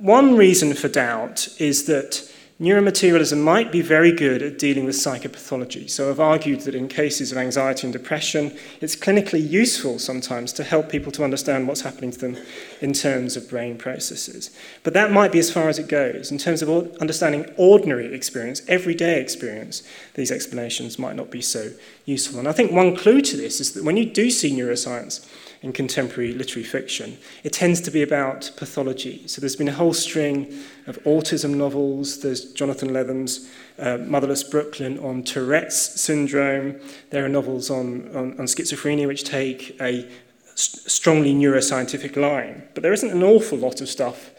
One 0.00 0.34
reason 0.34 0.72
for 0.72 0.88
doubt 0.88 1.46
is 1.58 1.84
that 1.84 2.26
neuromaterialism 2.58 3.44
might 3.44 3.70
be 3.70 3.82
very 3.82 4.12
good 4.12 4.40
at 4.40 4.58
dealing 4.58 4.86
with 4.86 4.94
psychopathology. 4.96 5.90
So 5.90 6.08
I've 6.08 6.18
argued 6.18 6.60
that 6.60 6.74
in 6.74 6.88
cases 6.88 7.32
of 7.32 7.36
anxiety 7.36 7.86
and 7.86 7.92
depression, 7.92 8.56
it's 8.80 8.96
clinically 8.96 9.46
useful 9.46 9.98
sometimes 9.98 10.54
to 10.54 10.64
help 10.64 10.88
people 10.88 11.12
to 11.12 11.22
understand 11.22 11.68
what's 11.68 11.82
happening 11.82 12.12
to 12.12 12.18
them 12.18 12.38
in 12.80 12.94
terms 12.94 13.36
of 13.36 13.50
brain 13.50 13.76
processes. 13.76 14.56
But 14.84 14.94
that 14.94 15.12
might 15.12 15.32
be 15.32 15.38
as 15.38 15.52
far 15.52 15.68
as 15.68 15.78
it 15.78 15.88
goes. 15.88 16.30
In 16.30 16.38
terms 16.38 16.62
of 16.62 16.96
understanding 16.96 17.44
ordinary 17.58 18.14
experience, 18.14 18.62
everyday 18.68 19.20
experience, 19.20 19.82
these 20.14 20.30
explanations 20.30 20.98
might 20.98 21.16
not 21.16 21.30
be 21.30 21.42
so 21.42 21.72
useful. 22.06 22.38
And 22.38 22.48
I 22.48 22.52
think 22.52 22.72
one 22.72 22.96
clue 22.96 23.20
to 23.20 23.36
this 23.36 23.60
is 23.60 23.74
that 23.74 23.84
when 23.84 23.98
you 23.98 24.06
do 24.06 24.30
see 24.30 24.50
neuroscience, 24.50 25.28
in 25.62 25.72
contemporary 25.72 26.32
literary 26.32 26.64
fiction. 26.64 27.18
It 27.44 27.52
tends 27.52 27.80
to 27.82 27.90
be 27.90 28.02
about 28.02 28.50
pathology. 28.56 29.26
So 29.26 29.40
there's 29.40 29.56
been 29.56 29.68
a 29.68 29.72
whole 29.72 29.92
string 29.92 30.52
of 30.86 31.02
autism 31.04 31.56
novels. 31.56 32.20
There's 32.20 32.52
Jonathan 32.52 32.92
Lethem's 32.92 33.50
uh, 33.78 33.98
Motherless 33.98 34.42
Brooklyn 34.42 34.98
on 34.98 35.22
Tourette's 35.22 36.00
syndrome. 36.00 36.80
There 37.10 37.24
are 37.24 37.28
novels 37.28 37.70
on, 37.70 38.08
on, 38.16 38.32
on 38.38 38.46
schizophrenia 38.46 39.06
which 39.06 39.24
take 39.24 39.76
a 39.80 40.08
st- 40.54 40.90
strongly 40.90 41.34
neuroscientific 41.34 42.16
line. 42.16 42.66
But 42.72 42.82
there 42.82 42.94
isn't 42.94 43.10
an 43.10 43.22
awful 43.22 43.58
lot 43.58 43.82
of 43.82 43.88
stuff 43.88 44.30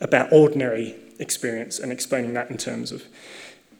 about 0.00 0.32
ordinary 0.32 0.94
experience 1.18 1.80
and 1.80 1.90
explaining 1.90 2.32
that 2.34 2.48
in 2.48 2.56
terms 2.56 2.92
of 2.92 3.04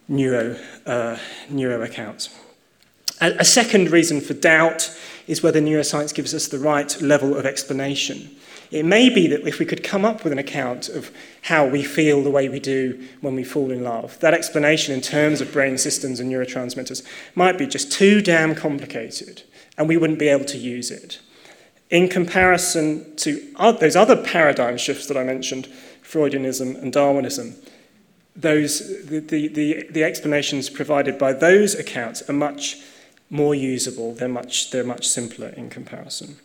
neuro, 0.08 0.56
uh, 0.86 1.18
neuro 1.48 1.82
accounts. 1.82 2.30
A 3.22 3.44
second 3.44 3.90
reason 3.90 4.22
for 4.22 4.32
doubt 4.32 4.98
is 5.30 5.44
whether 5.44 5.60
neuroscience 5.60 6.12
gives 6.12 6.34
us 6.34 6.48
the 6.48 6.58
right 6.58 7.00
level 7.00 7.36
of 7.36 7.46
explanation. 7.46 8.28
It 8.72 8.84
may 8.84 9.08
be 9.08 9.28
that 9.28 9.46
if 9.46 9.60
we 9.60 9.64
could 9.64 9.84
come 9.84 10.04
up 10.04 10.24
with 10.24 10.32
an 10.32 10.40
account 10.40 10.88
of 10.88 11.12
how 11.42 11.66
we 11.66 11.84
feel 11.84 12.20
the 12.24 12.32
way 12.32 12.48
we 12.48 12.58
do 12.58 13.06
when 13.20 13.36
we 13.36 13.44
fall 13.44 13.70
in 13.70 13.84
love, 13.84 14.18
that 14.18 14.34
explanation 14.34 14.92
in 14.92 15.00
terms 15.00 15.40
of 15.40 15.52
brain 15.52 15.78
systems 15.78 16.18
and 16.18 16.32
neurotransmitters 16.32 17.06
might 17.36 17.58
be 17.58 17.66
just 17.68 17.92
too 17.92 18.20
damn 18.20 18.56
complicated 18.56 19.44
and 19.78 19.88
we 19.88 19.96
wouldn't 19.96 20.18
be 20.18 20.26
able 20.26 20.44
to 20.46 20.58
use 20.58 20.90
it. 20.90 21.20
In 21.90 22.08
comparison 22.08 23.14
to 23.16 23.52
those 23.78 23.94
other 23.94 24.20
paradigm 24.20 24.78
shifts 24.78 25.06
that 25.06 25.16
I 25.16 25.22
mentioned, 25.22 25.68
Freudianism 26.02 26.74
and 26.82 26.92
Darwinism, 26.92 27.54
those, 28.34 29.06
the, 29.06 29.20
the, 29.20 29.46
the, 29.46 29.86
the 29.90 30.02
explanations 30.02 30.68
provided 30.68 31.18
by 31.18 31.32
those 31.32 31.76
accounts 31.76 32.28
are 32.28 32.32
much 32.32 32.82
more 33.30 33.54
usable, 33.54 34.12
they're 34.14 34.28
much, 34.28 34.70
they're 34.70 34.84
much 34.84 35.08
simpler 35.08 35.48
in 35.48 35.70
comparison. 35.70 36.36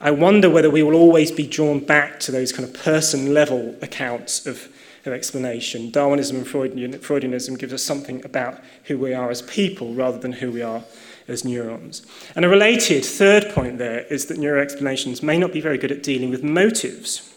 I 0.00 0.10
wonder 0.10 0.50
whether 0.50 0.68
we 0.68 0.82
will 0.82 0.96
always 0.96 1.30
be 1.30 1.46
drawn 1.46 1.78
back 1.78 2.18
to 2.20 2.32
those 2.32 2.50
kind 2.50 2.68
of 2.68 2.74
person 2.74 3.32
level 3.32 3.76
accounts 3.82 4.46
of, 4.46 4.68
of 5.04 5.12
explanation. 5.12 5.90
Darwinism 5.90 6.38
and 6.38 6.48
Freudian, 6.48 6.94
Freudianism 6.94 7.56
gives 7.56 7.72
us 7.72 7.84
something 7.84 8.24
about 8.24 8.60
who 8.84 8.98
we 8.98 9.14
are 9.14 9.30
as 9.30 9.42
people 9.42 9.94
rather 9.94 10.18
than 10.18 10.32
who 10.32 10.50
we 10.50 10.62
are 10.62 10.82
as 11.28 11.44
neurons. 11.44 12.04
And 12.34 12.44
a 12.44 12.48
related 12.48 13.04
third 13.04 13.50
point 13.50 13.78
there 13.78 14.00
is 14.06 14.26
that 14.26 14.38
neuroexplanations 14.38 15.22
may 15.22 15.38
not 15.38 15.52
be 15.52 15.60
very 15.60 15.78
good 15.78 15.92
at 15.92 16.02
dealing 16.02 16.30
with 16.30 16.42
motives. 16.42 17.31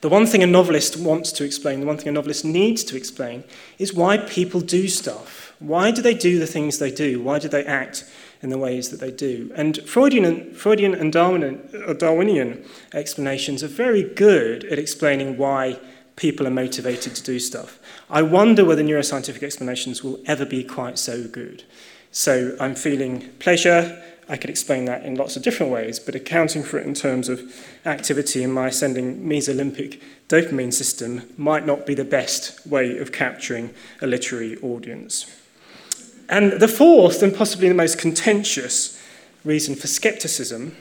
The 0.00 0.08
one 0.08 0.26
thing 0.26 0.42
a 0.42 0.46
novelist 0.46 0.96
wants 0.98 1.30
to 1.32 1.44
explain, 1.44 1.80
the 1.80 1.86
one 1.86 1.98
thing 1.98 2.08
a 2.08 2.12
novelist 2.12 2.44
needs 2.44 2.84
to 2.84 2.96
explain, 2.96 3.44
is 3.78 3.92
why 3.92 4.16
people 4.16 4.60
do 4.60 4.88
stuff. 4.88 5.54
Why 5.58 5.90
do 5.90 6.00
they 6.00 6.14
do 6.14 6.38
the 6.38 6.46
things 6.46 6.78
they 6.78 6.90
do? 6.90 7.20
Why 7.20 7.38
do 7.38 7.48
they 7.48 7.64
act 7.64 8.04
in 8.42 8.50
the 8.50 8.58
ways 8.58 8.88
that 8.90 9.00
they 9.00 9.10
do. 9.10 9.52
And 9.54 9.78
Freudian 9.86 10.24
and, 10.24 10.56
Freudian 10.56 10.94
and 10.94 11.12
Darwinian, 11.12 12.64
uh, 12.64 12.96
explanations 12.96 13.62
are 13.62 13.68
very 13.68 14.02
good 14.02 14.64
at 14.64 14.78
explaining 14.78 15.36
why 15.36 15.78
people 16.16 16.46
are 16.46 16.50
motivated 16.50 17.14
to 17.14 17.22
do 17.22 17.38
stuff. 17.38 17.78
I 18.08 18.22
wonder 18.22 18.64
whether 18.64 18.82
neuroscientific 18.82 19.42
explanations 19.42 20.02
will 20.02 20.20
ever 20.26 20.44
be 20.44 20.64
quite 20.64 20.98
so 20.98 21.26
good. 21.26 21.64
So 22.12 22.56
I'm 22.60 22.74
feeling 22.74 23.30
pleasure. 23.38 24.02
I 24.30 24.36
could 24.36 24.48
explain 24.48 24.84
that 24.84 25.04
in 25.04 25.16
lots 25.16 25.34
of 25.36 25.42
different 25.42 25.72
ways, 25.72 25.98
but 25.98 26.14
accounting 26.14 26.62
for 26.62 26.78
it 26.78 26.86
in 26.86 26.94
terms 26.94 27.28
of 27.28 27.52
activity 27.84 28.44
in 28.44 28.52
my 28.52 28.68
ascending 28.68 29.26
mesolimbic 29.28 30.00
dopamine 30.28 30.72
system 30.72 31.22
might 31.36 31.66
not 31.66 31.84
be 31.84 31.94
the 31.94 32.04
best 32.04 32.64
way 32.64 32.96
of 32.98 33.10
capturing 33.10 33.74
a 34.00 34.06
literary 34.06 34.56
audience. 34.58 35.26
And 36.28 36.52
the 36.52 36.68
fourth, 36.68 37.24
and 37.24 37.34
possibly 37.34 37.66
the 37.68 37.74
most 37.74 37.98
contentious 37.98 39.02
reason 39.44 39.74
for 39.74 39.88
skepticism, 39.88 40.76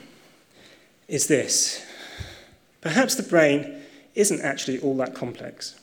is 1.08 1.26
this 1.26 1.84
perhaps 2.82 3.16
the 3.16 3.24
brain 3.24 3.82
isn't 4.14 4.42
actually 4.42 4.78
all 4.80 4.96
that 4.98 5.16
complex. 5.16 5.80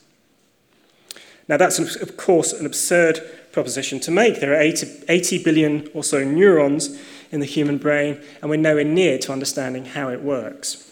Now, 1.49 1.57
that's, 1.57 1.79
of 1.79 2.15
course, 2.15 2.53
an 2.53 2.65
absurd 2.65 3.19
proposition 3.51 3.99
to 4.01 4.11
make. 4.11 4.39
There 4.39 4.53
are 4.53 4.61
80, 4.61 5.03
80 5.09 5.43
billion 5.43 5.89
or 5.93 6.03
so 6.03 6.23
neurons 6.23 6.97
in 7.31 7.39
the 7.39 7.45
human 7.45 7.77
brain, 7.77 8.21
and 8.41 8.49
we're 8.49 8.57
nowhere 8.57 8.83
near 8.83 9.17
to 9.19 9.31
understanding 9.31 9.85
how 9.85 10.09
it 10.09 10.21
works. 10.21 10.91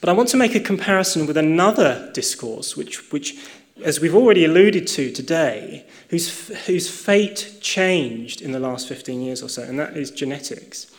But 0.00 0.08
I 0.08 0.12
want 0.12 0.28
to 0.30 0.36
make 0.36 0.54
a 0.54 0.60
comparison 0.60 1.26
with 1.26 1.36
another 1.36 2.10
discourse, 2.12 2.76
which, 2.76 3.12
which 3.12 3.38
as 3.84 4.00
we've 4.00 4.14
already 4.14 4.44
alluded 4.44 4.86
to 4.88 5.10
today, 5.10 5.84
whose, 6.08 6.48
whose 6.66 6.90
fate 6.90 7.58
changed 7.60 8.42
in 8.42 8.52
the 8.52 8.60
last 8.60 8.88
15 8.88 9.20
years 9.20 9.42
or 9.42 9.48
so, 9.48 9.62
and 9.62 9.78
that 9.78 9.96
is 9.96 10.10
genetics. 10.10 10.90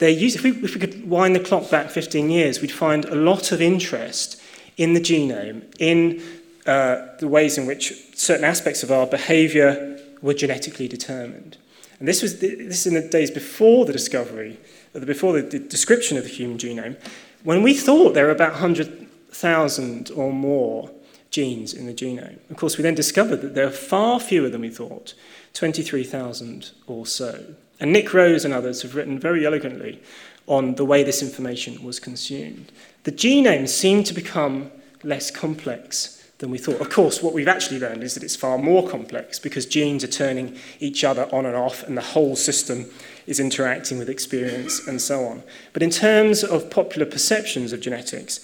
Used, 0.00 0.36
if, 0.36 0.42
we, 0.42 0.50
if 0.50 0.74
we 0.74 0.80
could 0.80 1.08
wind 1.08 1.36
the 1.36 1.40
clock 1.40 1.70
back 1.70 1.90
15 1.90 2.30
years, 2.30 2.60
we'd 2.60 2.72
find 2.72 3.04
a 3.04 3.14
lot 3.14 3.52
of 3.52 3.60
interest 3.60 4.40
in 4.78 4.94
the 4.94 5.00
genome, 5.00 5.62
in 5.78 6.22
uh, 6.66 7.08
the 7.18 7.28
ways 7.28 7.58
in 7.58 7.66
which 7.66 7.92
certain 8.14 8.44
aspects 8.44 8.82
of 8.82 8.90
our 8.90 9.06
behavior 9.06 10.00
were 10.22 10.32
genetically 10.32 10.88
determined. 10.88 11.58
And 12.00 12.08
this 12.08 12.22
was 12.22 12.40
this 12.40 12.86
in 12.86 12.94
the 12.94 13.02
days 13.02 13.30
before 13.30 13.84
the 13.84 13.92
discovery, 13.92 14.58
before 14.92 15.34
the, 15.34 15.42
the 15.42 15.58
description 15.58 16.16
of 16.16 16.24
the 16.24 16.30
human 16.30 16.58
genome, 16.58 16.96
when 17.44 17.62
we 17.62 17.74
thought 17.74 18.14
there 18.14 18.24
were 18.24 18.32
about 18.32 18.52
100,000 18.52 20.10
or 20.10 20.32
more 20.32 20.90
genes 21.30 21.72
in 21.72 21.86
the 21.86 21.94
genome. 21.94 22.38
Of 22.50 22.56
course, 22.56 22.76
we 22.76 22.82
then 22.82 22.94
discovered 22.94 23.42
that 23.42 23.54
there 23.54 23.66
are 23.66 23.70
far 23.70 24.18
fewer 24.18 24.48
than 24.48 24.62
we 24.62 24.70
thought, 24.70 25.14
23,000 25.54 26.70
or 26.86 27.06
so. 27.06 27.54
And 27.78 27.92
Nick 27.92 28.12
Rose 28.12 28.44
and 28.44 28.52
others 28.52 28.82
have 28.82 28.94
written 28.94 29.18
very 29.18 29.46
elegantly 29.46 30.02
on 30.46 30.74
the 30.74 30.84
way 30.84 31.02
this 31.02 31.22
information 31.22 31.82
was 31.82 32.00
consumed. 32.00 32.72
The 33.04 33.12
genome 33.12 33.68
seemed 33.68 34.06
to 34.06 34.14
become 34.14 34.72
less 35.02 35.30
complex 35.30 36.19
than 36.40 36.50
we 36.50 36.58
thought. 36.58 36.80
Of 36.80 36.90
course, 36.90 37.22
what 37.22 37.32
we've 37.32 37.48
actually 37.48 37.78
learned 37.78 38.02
is 38.02 38.14
that 38.14 38.22
it's 38.22 38.34
far 38.34 38.58
more 38.58 38.88
complex 38.88 39.38
because 39.38 39.66
genes 39.66 40.02
are 40.02 40.08
turning 40.08 40.56
each 40.80 41.04
other 41.04 41.28
on 41.32 41.46
and 41.46 41.54
off, 41.54 41.82
and 41.84 41.96
the 41.96 42.02
whole 42.02 42.34
system 42.34 42.86
is 43.26 43.38
interacting 43.38 43.98
with 43.98 44.08
experience 44.08 44.86
and 44.88 45.00
so 45.00 45.24
on. 45.26 45.42
But 45.72 45.82
in 45.82 45.90
terms 45.90 46.42
of 46.42 46.70
popular 46.70 47.06
perceptions 47.06 47.72
of 47.72 47.80
genetics, 47.80 48.40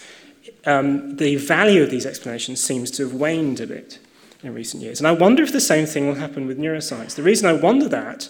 um, 0.66 1.16
the 1.16 1.36
value 1.36 1.82
of 1.82 1.90
these 1.90 2.06
explanations 2.06 2.62
seems 2.62 2.90
to 2.92 3.04
have 3.04 3.14
waned 3.14 3.60
a 3.60 3.66
bit 3.66 3.98
in 4.42 4.54
recent 4.54 4.82
years. 4.82 5.00
And 5.00 5.08
I 5.08 5.12
wonder 5.12 5.42
if 5.42 5.52
the 5.52 5.60
same 5.60 5.86
thing 5.86 6.06
will 6.06 6.16
happen 6.16 6.46
with 6.46 6.58
neuroscience. 6.58 7.14
The 7.14 7.22
reason 7.22 7.48
I 7.48 7.54
wonder 7.54 7.88
that 7.88 8.28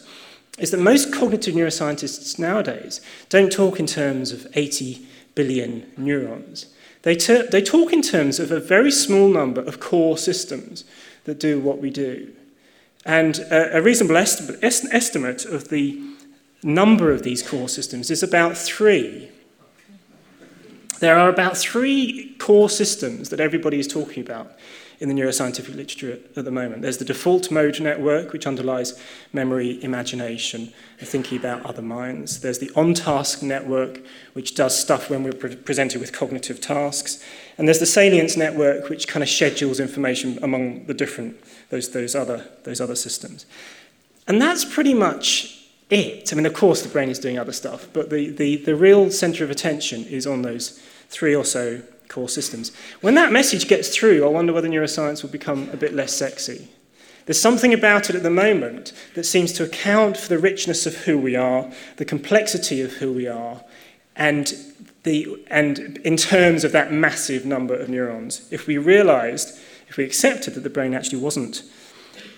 is 0.58 0.70
that 0.70 0.78
most 0.78 1.12
cognitive 1.12 1.54
neuroscientists 1.54 2.38
nowadays 2.38 3.00
don't 3.28 3.52
talk 3.52 3.80
in 3.80 3.86
terms 3.86 4.32
of 4.32 4.46
80 4.54 5.06
billion 5.34 5.90
neurons. 5.96 6.66
They, 7.06 7.14
ter- 7.14 7.46
they 7.46 7.62
talk 7.62 7.92
in 7.92 8.02
terms 8.02 8.40
of 8.40 8.50
a 8.50 8.58
very 8.58 8.90
small 8.90 9.28
number 9.28 9.60
of 9.60 9.78
core 9.78 10.18
systems 10.18 10.84
that 11.22 11.38
do 11.38 11.60
what 11.60 11.78
we 11.78 11.88
do. 11.88 12.32
And 13.04 13.38
a, 13.48 13.78
a 13.78 13.80
reasonable 13.80 14.16
est- 14.16 14.50
est- 14.60 14.92
estimate 14.92 15.44
of 15.44 15.68
the 15.68 16.02
number 16.64 17.12
of 17.12 17.22
these 17.22 17.48
core 17.48 17.68
systems 17.68 18.10
is 18.10 18.24
about 18.24 18.56
three 18.56 19.30
there 20.98 21.18
are 21.18 21.28
about 21.28 21.56
three 21.58 22.34
core 22.38 22.70
systems 22.70 23.28
that 23.28 23.38
everybody 23.38 23.78
is 23.78 23.86
talking 23.86 24.22
about 24.24 24.52
in 24.98 25.08
the 25.08 25.14
neuroscientific 25.14 25.74
literature 25.74 26.18
at 26.36 26.44
the 26.44 26.50
moment. 26.50 26.82
There's 26.82 26.98
the 26.98 27.04
default 27.04 27.50
mode 27.50 27.80
network, 27.80 28.32
which 28.32 28.46
underlies 28.46 28.98
memory, 29.32 29.82
imagination, 29.84 30.72
and 30.98 31.08
thinking 31.08 31.38
about 31.38 31.64
other 31.66 31.82
minds. 31.82 32.40
There's 32.40 32.58
the 32.58 32.70
on 32.74 32.94
task 32.94 33.42
network, 33.42 34.00
which 34.32 34.54
does 34.54 34.78
stuff 34.78 35.10
when 35.10 35.22
we're 35.22 35.32
pre- 35.32 35.56
presented 35.56 36.00
with 36.00 36.12
cognitive 36.12 36.60
tasks. 36.60 37.22
And 37.58 37.68
there's 37.68 37.78
the 37.78 37.86
salience 37.86 38.36
network, 38.36 38.88
which 38.88 39.06
kind 39.06 39.22
of 39.22 39.28
schedules 39.28 39.80
information 39.80 40.38
among 40.42 40.86
the 40.86 40.94
different, 40.94 41.36
those, 41.70 41.90
those, 41.90 42.14
other, 42.14 42.48
those 42.64 42.80
other 42.80 42.96
systems. 42.96 43.44
And 44.26 44.40
that's 44.40 44.64
pretty 44.64 44.94
much 44.94 45.66
it. 45.90 46.32
I 46.32 46.36
mean, 46.36 46.46
of 46.46 46.54
course, 46.54 46.82
the 46.82 46.88
brain 46.88 47.10
is 47.10 47.18
doing 47.18 47.38
other 47.38 47.52
stuff, 47.52 47.88
but 47.92 48.10
the, 48.10 48.30
the, 48.30 48.56
the 48.56 48.74
real 48.74 49.10
center 49.10 49.44
of 49.44 49.50
attention 49.50 50.04
is 50.04 50.26
on 50.26 50.42
those 50.42 50.80
three 51.08 51.34
or 51.34 51.44
so 51.44 51.82
core 52.08 52.28
systems. 52.28 52.72
When 53.00 53.14
that 53.14 53.32
message 53.32 53.68
gets 53.68 53.88
through, 53.88 54.24
I 54.24 54.28
wonder 54.28 54.52
whether 54.52 54.68
neuroscience 54.68 55.22
will 55.22 55.30
become 55.30 55.68
a 55.70 55.76
bit 55.76 55.94
less 55.94 56.12
sexy. 56.12 56.68
There's 57.26 57.40
something 57.40 57.74
about 57.74 58.08
it 58.08 58.16
at 58.16 58.22
the 58.22 58.30
moment 58.30 58.92
that 59.14 59.24
seems 59.24 59.52
to 59.54 59.64
account 59.64 60.16
for 60.16 60.28
the 60.28 60.38
richness 60.38 60.86
of 60.86 60.94
who 61.04 61.18
we 61.18 61.34
are, 61.34 61.70
the 61.96 62.04
complexity 62.04 62.80
of 62.80 62.94
who 62.94 63.12
we 63.12 63.26
are, 63.26 63.62
and, 64.14 64.54
the, 65.02 65.44
and 65.48 65.98
in 66.04 66.16
terms 66.16 66.62
of 66.62 66.72
that 66.72 66.92
massive 66.92 67.44
number 67.44 67.74
of 67.74 67.88
neurons. 67.88 68.46
If 68.52 68.68
we 68.68 68.78
realized, 68.78 69.58
if 69.88 69.96
we 69.96 70.04
accepted 70.04 70.54
that 70.54 70.60
the 70.60 70.70
brain 70.70 70.94
actually 70.94 71.18
wasn't 71.18 71.62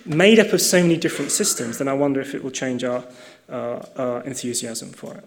made 0.06 0.38
up 0.38 0.54
of 0.54 0.62
so 0.62 0.80
many 0.80 0.96
different 0.96 1.30
systems, 1.32 1.76
then 1.76 1.86
I 1.86 1.92
wonder 1.92 2.20
if 2.20 2.34
it 2.34 2.42
will 2.42 2.50
change 2.50 2.82
our, 2.82 3.04
uh, 3.50 3.84
our 3.96 4.22
enthusiasm 4.22 4.90
for 4.90 5.14
it. 5.14 5.24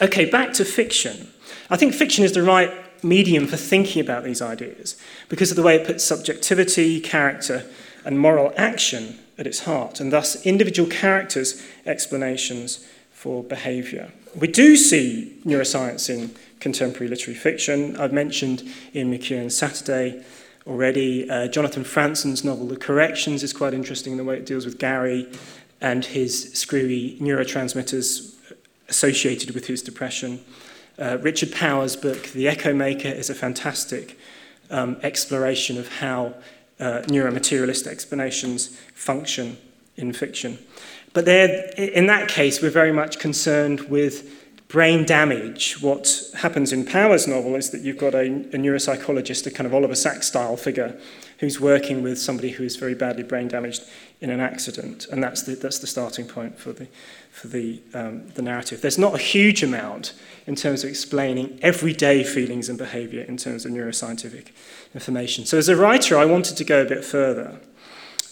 Okay, 0.00 0.24
back 0.24 0.54
to 0.54 0.64
fiction. 0.64 1.28
I 1.68 1.76
think 1.76 1.94
fiction 1.94 2.24
is 2.24 2.32
the 2.32 2.42
right 2.42 2.72
medium 3.02 3.46
for 3.46 3.56
thinking 3.56 4.00
about 4.00 4.24
these 4.24 4.42
ideas 4.42 4.96
because 5.28 5.50
of 5.50 5.56
the 5.56 5.62
way 5.62 5.76
it 5.76 5.86
puts 5.86 6.04
subjectivity, 6.04 7.00
character, 7.00 7.64
and 8.04 8.18
moral 8.18 8.52
action 8.56 9.18
at 9.38 9.46
its 9.46 9.60
heart, 9.60 10.00
and 10.00 10.12
thus 10.12 10.44
individual 10.46 10.88
characters' 10.88 11.62
explanations 11.86 12.86
for 13.12 13.42
behaviour. 13.42 14.12
We 14.36 14.48
do 14.48 14.76
see 14.76 15.38
neuroscience 15.44 16.10
in 16.10 16.34
contemporary 16.60 17.08
literary 17.08 17.38
fiction. 17.38 17.96
I've 17.96 18.12
mentioned 18.12 18.62
in 18.92 19.10
McEwan's 19.10 19.56
Saturday 19.56 20.22
already. 20.66 21.28
Uh, 21.28 21.48
Jonathan 21.48 21.84
Franzen's 21.84 22.44
novel 22.44 22.66
The 22.66 22.76
Corrections 22.76 23.42
is 23.42 23.52
quite 23.52 23.74
interesting 23.74 24.12
in 24.12 24.18
the 24.18 24.24
way 24.24 24.36
it 24.36 24.46
deals 24.46 24.64
with 24.64 24.78
Gary 24.78 25.28
and 25.80 26.04
his 26.04 26.52
screwy 26.52 27.18
neurotransmitters 27.20 28.34
associated 28.88 29.54
with 29.54 29.66
his 29.66 29.82
depression. 29.82 30.40
Uh, 30.96 31.18
Richard 31.20 31.50
Powers' 31.52 31.96
book, 31.96 32.28
The 32.28 32.46
Echo 32.46 32.72
Maker, 32.72 33.08
is 33.08 33.28
a 33.28 33.34
fantastic 33.34 34.16
um, 34.70 34.96
exploration 35.02 35.76
of 35.76 35.88
how 35.88 36.34
uh, 36.78 37.02
neuromaterialist 37.06 37.86
explanations 37.88 38.68
function 38.94 39.56
in 39.96 40.12
fiction. 40.12 40.58
But 41.12 41.28
in 41.28 42.06
that 42.06 42.28
case, 42.28 42.62
we're 42.62 42.70
very 42.70 42.92
much 42.92 43.18
concerned 43.18 43.82
with 43.82 44.43
brain 44.68 45.04
damage. 45.04 45.80
What 45.80 46.30
happens 46.34 46.72
in 46.72 46.84
Powers' 46.84 47.28
novel 47.28 47.54
is 47.54 47.70
that 47.70 47.82
you've 47.82 47.98
got 47.98 48.14
a, 48.14 48.26
a 48.26 48.58
neuropsychologist, 48.58 49.46
a 49.46 49.50
kind 49.50 49.66
of 49.66 49.74
Oliver 49.74 49.94
Sacks 49.94 50.26
style 50.26 50.56
figure, 50.56 50.98
who's 51.38 51.60
working 51.60 52.02
with 52.02 52.18
somebody 52.18 52.50
who 52.50 52.64
is 52.64 52.76
very 52.76 52.94
badly 52.94 53.22
brain 53.22 53.48
damaged 53.48 53.84
in 54.20 54.30
an 54.30 54.40
accident. 54.40 55.06
And 55.10 55.22
that's 55.22 55.42
the, 55.42 55.54
that's 55.54 55.78
the 55.78 55.86
starting 55.86 56.26
point 56.26 56.58
for 56.58 56.72
the, 56.72 56.88
for 57.30 57.48
the, 57.48 57.80
um, 57.92 58.28
the 58.30 58.42
narrative. 58.42 58.80
There's 58.80 58.98
not 58.98 59.14
a 59.14 59.18
huge 59.18 59.62
amount 59.62 60.14
in 60.46 60.54
terms 60.54 60.82
of 60.84 60.90
explaining 60.90 61.58
everyday 61.62 62.24
feelings 62.24 62.68
and 62.68 62.78
behavior 62.78 63.22
in 63.22 63.36
terms 63.36 63.64
of 63.64 63.72
neuroscientific 63.72 64.48
information. 64.94 65.44
So 65.44 65.58
as 65.58 65.68
a 65.68 65.76
writer, 65.76 66.16
I 66.16 66.24
wanted 66.24 66.56
to 66.56 66.64
go 66.64 66.82
a 66.82 66.88
bit 66.88 67.04
further. 67.04 67.60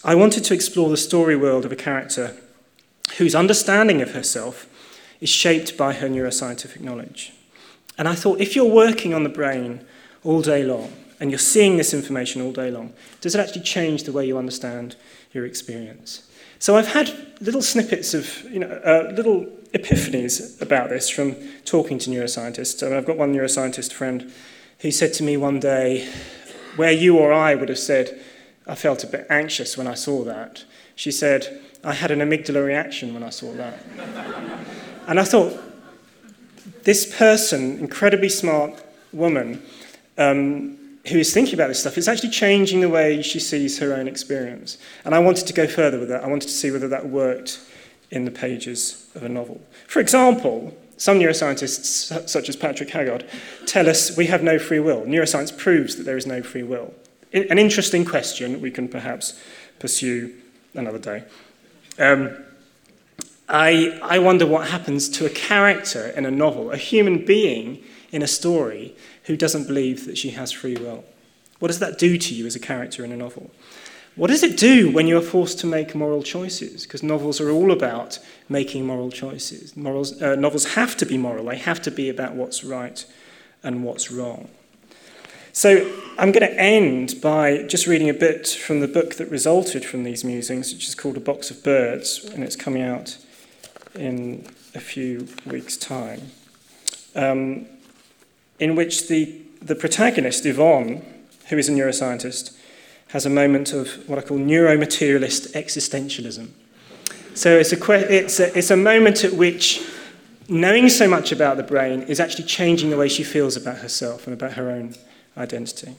I 0.03 0.15
wanted 0.15 0.43
to 0.45 0.53
explore 0.53 0.89
the 0.89 0.97
story 0.97 1.35
world 1.35 1.65
of 1.65 1.71
a 1.71 1.77
character 1.77 2.35
whose 3.17 3.35
understanding 3.35 4.01
of 4.01 4.13
herself 4.13 4.67
is 5.23 5.29
shaped 5.29 5.77
by 5.77 5.93
her 5.93 6.09
neuroscientific 6.09 6.81
knowledge. 6.81 7.31
And 7.97 8.09
I 8.09 8.13
thought, 8.13 8.41
if 8.41 8.57
you're 8.57 8.65
working 8.65 9.13
on 9.13 9.23
the 9.23 9.29
brain 9.29 9.85
all 10.25 10.41
day 10.41 10.63
long, 10.63 10.91
and 11.21 11.31
you're 11.31 11.39
seeing 11.39 11.77
this 11.77 11.93
information 11.93 12.41
all 12.41 12.51
day 12.51 12.69
long, 12.69 12.91
does 13.21 13.33
it 13.33 13.39
actually 13.39 13.61
change 13.61 14.03
the 14.03 14.11
way 14.11 14.27
you 14.27 14.37
understand 14.37 14.97
your 15.31 15.45
experience? 15.45 16.29
So 16.59 16.75
I've 16.75 16.87
had 16.87 17.09
little 17.39 17.61
snippets 17.61 18.13
of, 18.13 18.43
you 18.51 18.59
know, 18.59 18.67
uh, 18.67 19.13
little 19.15 19.45
epiphanies 19.73 20.61
about 20.61 20.89
this 20.89 21.09
from 21.09 21.35
talking 21.63 21.97
to 21.99 22.09
neuroscientists. 22.09 22.83
I 22.83 22.89
mean, 22.89 22.97
I've 22.97 23.05
got 23.05 23.15
one 23.17 23.33
neuroscientist 23.33 23.93
friend 23.93 24.29
who 24.79 24.91
said 24.91 25.13
to 25.13 25.23
me 25.23 25.37
one 25.37 25.61
day, 25.61 26.09
where 26.75 26.91
you 26.91 27.17
or 27.17 27.31
I 27.31 27.55
would 27.55 27.69
have 27.69 27.79
said, 27.79 28.19
I 28.67 28.75
felt 28.75 29.05
a 29.05 29.07
bit 29.07 29.25
anxious 29.29 29.77
when 29.77 29.87
I 29.87 29.93
saw 29.93 30.25
that, 30.25 30.65
she 30.95 31.11
said, 31.11 31.61
I 31.85 31.93
had 31.93 32.11
an 32.11 32.19
amygdala 32.19 32.65
reaction 32.65 33.13
when 33.13 33.23
I 33.23 33.29
saw 33.29 33.53
that. 33.53 33.79
And 35.07 35.19
I 35.19 35.23
thought, 35.23 35.59
this 36.83 37.17
person, 37.17 37.79
incredibly 37.79 38.29
smart 38.29 38.83
woman, 39.11 39.61
um, 40.17 40.77
who 41.07 41.17
is 41.17 41.33
thinking 41.33 41.53
about 41.53 41.67
this 41.67 41.79
stuff, 41.79 41.97
is 41.97 42.07
actually 42.07 42.29
changing 42.29 42.81
the 42.81 42.89
way 42.89 43.21
she 43.21 43.39
sees 43.39 43.79
her 43.79 43.93
own 43.93 44.07
experience. 44.07 44.77
And 45.05 45.13
I 45.13 45.19
wanted 45.19 45.47
to 45.47 45.53
go 45.53 45.67
further 45.67 45.99
with 45.99 46.09
that. 46.09 46.23
I 46.23 46.27
wanted 46.27 46.47
to 46.47 46.53
see 46.53 46.71
whether 46.71 46.87
that 46.89 47.07
worked 47.07 47.59
in 48.11 48.25
the 48.25 48.31
pages 48.31 49.09
of 49.15 49.23
a 49.23 49.29
novel. 49.29 49.61
For 49.87 49.99
example, 49.99 50.75
some 50.97 51.19
neuroscientists, 51.19 52.29
such 52.29 52.47
as 52.47 52.55
Patrick 52.55 52.89
Haggard, 52.89 53.25
tell 53.65 53.89
us 53.89 54.15
we 54.15 54.27
have 54.27 54.43
no 54.43 54.59
free 54.59 54.79
will. 54.79 55.01
Neuroscience 55.01 55.55
proves 55.57 55.95
that 55.95 56.03
there 56.03 56.17
is 56.17 56.27
no 56.27 56.41
free 56.41 56.63
will. 56.63 56.93
An 57.33 57.57
interesting 57.57 58.05
question 58.05 58.61
we 58.61 58.71
can 58.71 58.87
perhaps 58.87 59.39
pursue 59.79 60.33
another 60.75 60.99
day. 60.99 61.23
Um, 61.97 62.37
I, 63.49 63.99
I 64.01 64.19
wonder 64.19 64.45
what 64.45 64.69
happens 64.69 65.09
to 65.09 65.25
a 65.25 65.29
character 65.29 66.07
in 66.07 66.25
a 66.25 66.31
novel, 66.31 66.71
a 66.71 66.77
human 66.77 67.25
being 67.25 67.83
in 68.11 68.21
a 68.21 68.27
story 68.27 68.95
who 69.23 69.35
doesn't 69.35 69.67
believe 69.67 70.05
that 70.05 70.17
she 70.17 70.31
has 70.31 70.51
free 70.51 70.75
will. 70.75 71.03
What 71.59 71.67
does 71.67 71.79
that 71.79 71.97
do 71.97 72.17
to 72.17 72.35
you 72.35 72.45
as 72.45 72.55
a 72.55 72.59
character 72.59 73.03
in 73.03 73.11
a 73.11 73.17
novel? 73.17 73.51
What 74.15 74.27
does 74.27 74.43
it 74.43 74.57
do 74.57 74.91
when 74.91 75.07
you 75.07 75.17
are 75.17 75.21
forced 75.21 75.59
to 75.59 75.67
make 75.67 75.95
moral 75.95 76.21
choices? 76.21 76.83
Because 76.83 77.01
novels 77.01 77.41
are 77.41 77.49
all 77.49 77.71
about 77.71 78.19
making 78.47 78.85
moral 78.85 79.09
choices. 79.09 79.75
Morals, 79.75 80.21
uh, 80.21 80.35
novels 80.35 80.75
have 80.75 80.95
to 80.97 81.05
be 81.05 81.17
moral, 81.17 81.45
they 81.45 81.57
have 81.57 81.81
to 81.81 81.91
be 81.91 82.09
about 82.09 82.35
what's 82.35 82.63
right 82.63 83.05
and 83.63 83.83
what's 83.83 84.11
wrong. 84.11 84.49
So 85.51 85.91
I'm 86.17 86.31
going 86.31 86.47
to 86.47 86.59
end 86.59 87.21
by 87.21 87.63
just 87.63 87.87
reading 87.87 88.09
a 88.09 88.13
bit 88.13 88.47
from 88.47 88.79
the 88.79 88.87
book 88.87 89.15
that 89.15 89.29
resulted 89.29 89.85
from 89.85 90.03
these 90.03 90.23
musings, 90.23 90.73
which 90.73 90.87
is 90.87 90.95
called 90.95 91.17
A 91.17 91.19
Box 91.19 91.49
of 91.49 91.63
Birds, 91.63 92.23
and 92.33 92.43
it's 92.43 92.55
coming 92.55 92.81
out 92.81 93.17
in 93.95 94.45
a 94.75 94.79
few 94.79 95.27
weeks' 95.45 95.77
time, 95.77 96.31
um, 97.15 97.65
in 98.59 98.75
which 98.75 99.07
the, 99.07 99.41
the 99.61 99.75
protagonist, 99.75 100.45
Yvonne, 100.45 101.05
who 101.49 101.57
is 101.57 101.69
a 101.69 101.71
neuroscientist, 101.71 102.57
has 103.09 103.25
a 103.25 103.29
moment 103.29 103.73
of 103.73 104.09
what 104.09 104.17
I 104.17 104.21
call 104.21 104.37
neuromaterialist 104.37 105.53
existentialism. 105.53 106.49
So 107.35 107.57
it's 107.57 107.71
a, 107.71 108.15
it's 108.15 108.39
a, 108.39 108.57
it's 108.57 108.71
a 108.71 108.77
moment 108.77 109.23
at 109.23 109.33
which 109.33 109.81
knowing 110.49 110.89
so 110.89 111.07
much 111.07 111.31
about 111.31 111.57
the 111.57 111.63
brain 111.63 112.03
is 112.03 112.19
actually 112.19 112.45
changing 112.45 112.89
the 112.89 112.97
way 112.97 113.07
she 113.07 113.23
feels 113.23 113.55
about 113.55 113.77
herself 113.77 114.27
and 114.27 114.33
about 114.33 114.53
her 114.53 114.69
own 114.69 114.95
identity. 115.37 115.95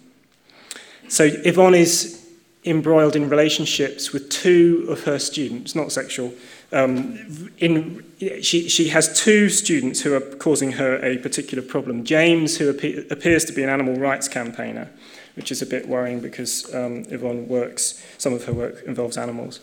So 1.09 1.25
Yvonne 1.25 1.75
is 1.75 2.29
embroiled 2.65 3.15
in 3.15 3.29
relationships 3.29 4.13
with 4.13 4.29
two 4.31 4.87
of 4.89 5.05
her 5.05 5.19
students, 5.19 5.75
not 5.75 5.93
sexual. 5.93 6.33
Um, 6.73 7.51
in, 7.59 8.05
she, 8.43 8.69
she 8.69 8.89
has 8.89 9.21
two 9.21 9.49
students 9.49 10.01
who 10.01 10.15
are 10.15 10.21
causing 10.21 10.73
her 10.73 10.97
a 11.05 11.19
particular 11.19 11.63
problem. 11.63 12.05
James, 12.05 12.57
who 12.57 12.73
appe- 12.73 13.11
appears 13.11 13.45
to 13.47 13.53
be 13.53 13.63
an 13.63 13.69
animal 13.69 13.97
rights 13.97 14.29
campaigner, 14.29 14.91
which 15.37 15.53
is 15.53 15.63
a 15.63 15.67
bit 15.67 15.89
worrying 15.89 16.21
because 16.21 16.73
um, 16.75 17.05
Yvonne 17.09 17.49
works, 17.49 18.05
some 18.19 18.33
of 18.33 18.45
her 18.45 18.53
work 18.53 18.83
involves 18.85 19.17
animals, 19.17 19.61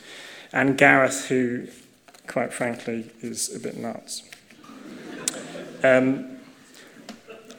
and 0.53 0.77
Gareth, 0.77 1.27
who, 1.27 1.67
quite 2.27 2.53
frankly, 2.53 3.09
is 3.21 3.53
a 3.55 3.59
bit 3.59 3.77
nuts. 3.77 4.23
Um, 5.83 6.37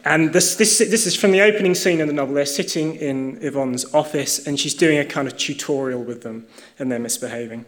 and 0.04 0.32
this, 0.32 0.56
this, 0.56 0.78
this 0.78 1.06
is 1.06 1.14
from 1.14 1.30
the 1.30 1.42
opening 1.42 1.74
scene 1.74 2.00
in 2.00 2.08
the 2.08 2.12
novel. 2.12 2.34
They're 2.34 2.44
sitting 2.44 2.96
in 2.96 3.38
Yvonne's 3.40 3.92
office, 3.94 4.46
and 4.46 4.58
she's 4.58 4.74
doing 4.74 4.98
a 4.98 5.04
kind 5.04 5.28
of 5.28 5.36
tutorial 5.36 6.02
with 6.02 6.22
them, 6.22 6.46
and 6.78 6.90
they're 6.90 6.98
misbehaving. 6.98 7.66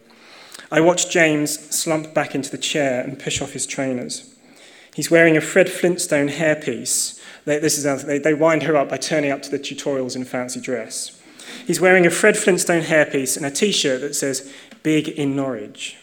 I 0.71 0.81
watch 0.81 1.11
James 1.11 1.59
slump 1.75 2.15
back 2.15 2.35
into 2.35 2.51
the 2.51 2.59
chair 2.59 3.03
and 3.03 3.19
push 3.19 3.41
off 3.41 3.53
his 3.53 3.67
trainers. 3.67 4.35
He's 4.95 5.11
wearing 5.11 5.37
a 5.37 5.41
Fred 5.41 5.69
Flintstone 5.69 6.29
hairpiece. 6.29 7.21
They, 7.45 7.59
this 7.59 7.77
is, 7.79 8.05
they, 8.05 8.19
they 8.19 8.35
wind 8.35 8.63
her 8.63 8.77
up 8.77 8.89
by 8.89 8.97
turning 8.97 9.33
up 9.33 9.43
to 9.43 9.51
the 9.51 9.59
tutorials 9.59 10.17
in 10.17 10.25
fancy 10.25 10.61
dress. 10.61 11.21
He's 11.67 11.81
wearing 11.81 12.07
a 12.07 12.11
Fred 12.11 12.37
Flintstone 12.37 12.83
hairpiece 12.83 13.37
and 13.37 13.45
a 13.45 13.51
t 13.51 13.73
shirt 13.73 14.01
that 14.03 14.15
says, 14.15 14.53
Big 14.83 15.09
in 15.09 15.35
Norwich. 15.35 15.97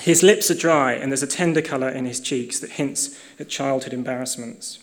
His 0.00 0.22
lips 0.22 0.50
are 0.50 0.54
dry, 0.54 0.92
and 0.92 1.10
there's 1.10 1.22
a 1.22 1.26
tender 1.26 1.62
colour 1.62 1.88
in 1.88 2.04
his 2.04 2.20
cheeks 2.20 2.60
that 2.60 2.72
hints 2.72 3.18
at 3.38 3.48
childhood 3.48 3.92
embarrassments. 3.92 4.78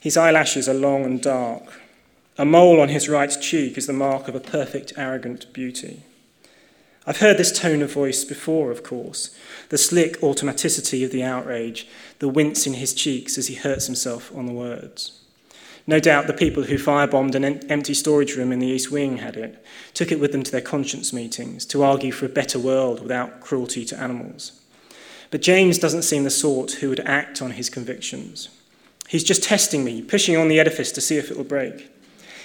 His 0.00 0.16
eyelashes 0.16 0.68
are 0.68 0.74
long 0.74 1.04
and 1.04 1.20
dark. 1.20 1.80
A 2.36 2.44
mole 2.44 2.80
on 2.80 2.88
his 2.88 3.08
right 3.08 3.34
cheek 3.40 3.78
is 3.78 3.86
the 3.86 3.92
mark 3.92 4.26
of 4.26 4.34
a 4.34 4.40
perfect, 4.40 4.92
arrogant 4.96 5.52
beauty. 5.52 6.02
I've 7.06 7.18
heard 7.18 7.36
this 7.36 7.56
tone 7.56 7.82
of 7.82 7.92
voice 7.92 8.24
before, 8.24 8.70
of 8.70 8.82
course 8.82 9.36
the 9.68 9.78
slick 9.78 10.20
automaticity 10.20 11.04
of 11.04 11.10
the 11.10 11.22
outrage, 11.22 11.88
the 12.18 12.28
wince 12.28 12.66
in 12.66 12.74
his 12.74 12.94
cheeks 12.94 13.36
as 13.38 13.48
he 13.48 13.54
hurts 13.54 13.86
himself 13.86 14.34
on 14.36 14.46
the 14.46 14.52
words. 14.52 15.20
No 15.86 16.00
doubt 16.00 16.26
the 16.26 16.32
people 16.32 16.62
who 16.62 16.78
firebombed 16.78 17.34
an 17.34 17.44
empty 17.44 17.92
storage 17.92 18.36
room 18.36 18.52
in 18.52 18.58
the 18.58 18.68
East 18.68 18.90
Wing 18.90 19.18
had 19.18 19.36
it, 19.36 19.64
took 19.92 20.10
it 20.10 20.20
with 20.20 20.32
them 20.32 20.42
to 20.42 20.50
their 20.50 20.60
conscience 20.60 21.12
meetings 21.12 21.66
to 21.66 21.82
argue 21.82 22.12
for 22.12 22.24
a 22.24 22.30
better 22.30 22.58
world 22.58 23.02
without 23.02 23.40
cruelty 23.40 23.84
to 23.86 24.00
animals. 24.00 24.60
But 25.30 25.42
James 25.42 25.78
doesn't 25.78 26.02
seem 26.02 26.24
the 26.24 26.30
sort 26.30 26.72
who 26.72 26.88
would 26.88 27.00
act 27.00 27.42
on 27.42 27.50
his 27.52 27.68
convictions. 27.68 28.48
He's 29.08 29.24
just 29.24 29.42
testing 29.42 29.84
me, 29.84 30.00
pushing 30.00 30.36
on 30.36 30.48
the 30.48 30.60
edifice 30.60 30.90
to 30.92 31.00
see 31.02 31.18
if 31.18 31.30
it 31.30 31.36
will 31.36 31.44
break. 31.44 31.90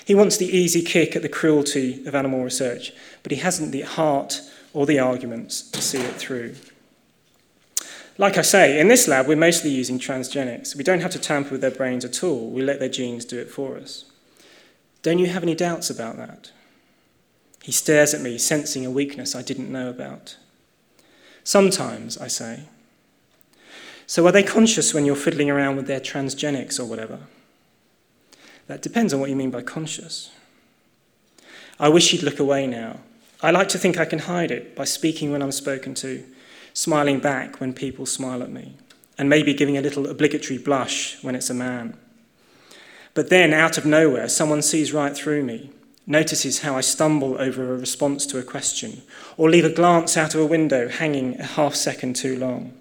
He 0.09 0.15
wants 0.15 0.37
the 0.37 0.47
easy 0.47 0.81
kick 0.81 1.15
at 1.15 1.21
the 1.21 1.29
cruelty 1.29 2.03
of 2.07 2.15
animal 2.15 2.43
research, 2.43 2.93
but 3.21 3.31
he 3.31 3.37
hasn't 3.37 3.71
the 3.71 3.81
heart 3.81 4.41
or 4.73 4.87
the 4.87 4.97
arguments 4.97 5.61
to 5.69 5.83
see 5.83 5.99
it 5.99 6.15
through. 6.15 6.55
Like 8.17 8.35
I 8.35 8.41
say, 8.41 8.79
in 8.79 8.87
this 8.87 9.07
lab, 9.07 9.27
we're 9.27 9.35
mostly 9.35 9.69
using 9.69 9.99
transgenics. 9.99 10.75
We 10.75 10.83
don't 10.83 11.01
have 11.01 11.11
to 11.11 11.19
tamper 11.19 11.51
with 11.51 11.61
their 11.61 11.69
brains 11.69 12.03
at 12.03 12.23
all, 12.23 12.49
we 12.49 12.63
let 12.63 12.79
their 12.79 12.89
genes 12.89 13.23
do 13.23 13.37
it 13.37 13.51
for 13.51 13.77
us. 13.77 14.05
Don't 15.03 15.19
you 15.19 15.27
have 15.27 15.43
any 15.43 15.53
doubts 15.53 15.91
about 15.91 16.17
that? 16.17 16.53
He 17.61 17.71
stares 17.71 18.15
at 18.15 18.21
me, 18.21 18.39
sensing 18.39 18.87
a 18.87 18.89
weakness 18.89 19.35
I 19.35 19.43
didn't 19.43 19.71
know 19.71 19.91
about. 19.91 20.37
Sometimes, 21.43 22.17
I 22.17 22.29
say. 22.29 22.63
So 24.07 24.25
are 24.25 24.31
they 24.31 24.41
conscious 24.41 24.91
when 24.91 25.05
you're 25.05 25.15
fiddling 25.15 25.51
around 25.51 25.75
with 25.75 25.85
their 25.85 25.99
transgenics 25.99 26.79
or 26.79 26.85
whatever? 26.85 27.19
That 28.69 28.83
depends 28.83 29.15
on 29.15 29.19
what 29.19 29.31
you 29.31 29.35
mean 29.35 29.49
by 29.49 29.63
conscious. 29.63 30.29
I 31.79 31.89
wish 31.89 32.13
you'd 32.13 32.21
look 32.21 32.39
away 32.39 32.67
now. 32.67 32.99
I 33.41 33.49
like 33.49 33.67
to 33.69 33.79
think 33.79 33.97
I 33.97 34.05
can 34.05 34.19
hide 34.19 34.51
it 34.51 34.75
by 34.75 34.83
speaking 34.83 35.31
when 35.31 35.41
I'm 35.41 35.51
spoken 35.51 35.95
to, 35.95 36.23
smiling 36.73 37.19
back 37.19 37.59
when 37.59 37.73
people 37.73 38.05
smile 38.05 38.43
at 38.43 38.51
me, 38.51 38.75
and 39.17 39.27
maybe 39.27 39.55
giving 39.55 39.75
a 39.75 39.81
little 39.81 40.05
obligatory 40.05 40.59
blush 40.59 41.17
when 41.23 41.33
it's 41.33 41.49
a 41.49 41.55
man. 41.55 41.97
But 43.15 43.31
then, 43.31 43.55
out 43.55 43.79
of 43.79 43.87
nowhere, 43.87 44.29
someone 44.29 44.61
sees 44.61 44.93
right 44.93 45.17
through 45.17 45.41
me, 45.41 45.71
notices 46.05 46.59
how 46.59 46.75
I 46.77 46.81
stumble 46.81 47.41
over 47.41 47.73
a 47.73 47.77
response 47.77 48.27
to 48.27 48.37
a 48.37 48.43
question, 48.43 49.01
or 49.35 49.49
leave 49.49 49.65
a 49.65 49.73
glance 49.73 50.15
out 50.15 50.35
of 50.35 50.41
a 50.41 50.45
window 50.45 50.89
hanging 50.89 51.39
a 51.39 51.43
half 51.43 51.73
second 51.73 52.15
too 52.15 52.37
long. 52.37 52.73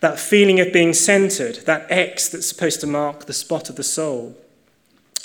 That 0.00 0.20
feeling 0.20 0.60
of 0.60 0.70
being 0.70 0.92
centered, 0.92 1.64
that 1.64 1.86
X 1.88 2.28
that's 2.28 2.46
supposed 2.46 2.82
to 2.82 2.86
mark 2.86 3.24
the 3.24 3.32
spot 3.32 3.70
of 3.70 3.76
the 3.76 3.82
soul, 3.82 4.36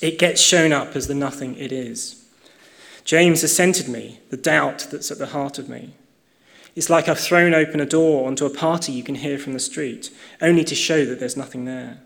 it 0.02 0.20
gets 0.20 0.42
shown 0.42 0.72
up 0.72 0.96
as 0.96 1.08
the 1.08 1.16
nothing 1.16 1.56
it 1.56 1.72
is. 1.72 2.24
James 3.04 3.42
has 3.42 3.56
centered 3.56 3.88
me, 3.88 4.20
the 4.30 4.38
doubt 4.38 4.88
that's 4.92 5.12
at 5.12 5.18
the 5.18 5.28
heart 5.28 5.58
of 5.58 5.70
me. 5.70 5.94
It's 6.76 6.90
like 6.90 7.08
I've 7.08 7.20
thrown 7.20 7.54
open 7.54 7.80
a 7.80 7.86
door 7.86 8.28
onto 8.28 8.46
a 8.46 8.52
party 8.52 8.92
you 8.92 9.02
can 9.02 9.16
hear 9.16 9.40
from 9.40 9.54
the 9.54 9.60
street, 9.60 10.12
only 10.42 10.64
to 10.66 10.76
show 10.76 11.06
that 11.06 11.20
there's 11.20 11.38
nothing 11.38 11.66
there. 11.66 12.00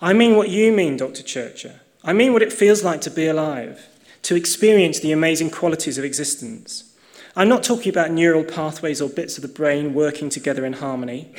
I 0.00 0.12
mean 0.14 0.36
what 0.36 0.48
you 0.48 0.72
mean, 0.72 0.96
Dr. 0.96 1.22
Churcher. 1.22 1.80
I 2.02 2.12
mean 2.12 2.32
what 2.32 2.42
it 2.42 2.52
feels 2.52 2.82
like 2.82 3.00
to 3.02 3.10
be 3.10 3.26
alive, 3.26 3.88
to 4.22 4.36
experience 4.36 5.00
the 5.00 5.12
amazing 5.12 5.50
qualities 5.50 5.98
of 5.98 6.04
existence. 6.04 6.96
I'm 7.36 7.48
not 7.48 7.62
talking 7.62 7.90
about 7.90 8.10
neural 8.10 8.44
pathways 8.44 9.02
or 9.02 9.08
bits 9.08 9.36
of 9.36 9.42
the 9.42 9.48
brain 9.48 9.94
working 9.94 10.28
together 10.28 10.64
in 10.64 10.74
harmony. 10.74 11.34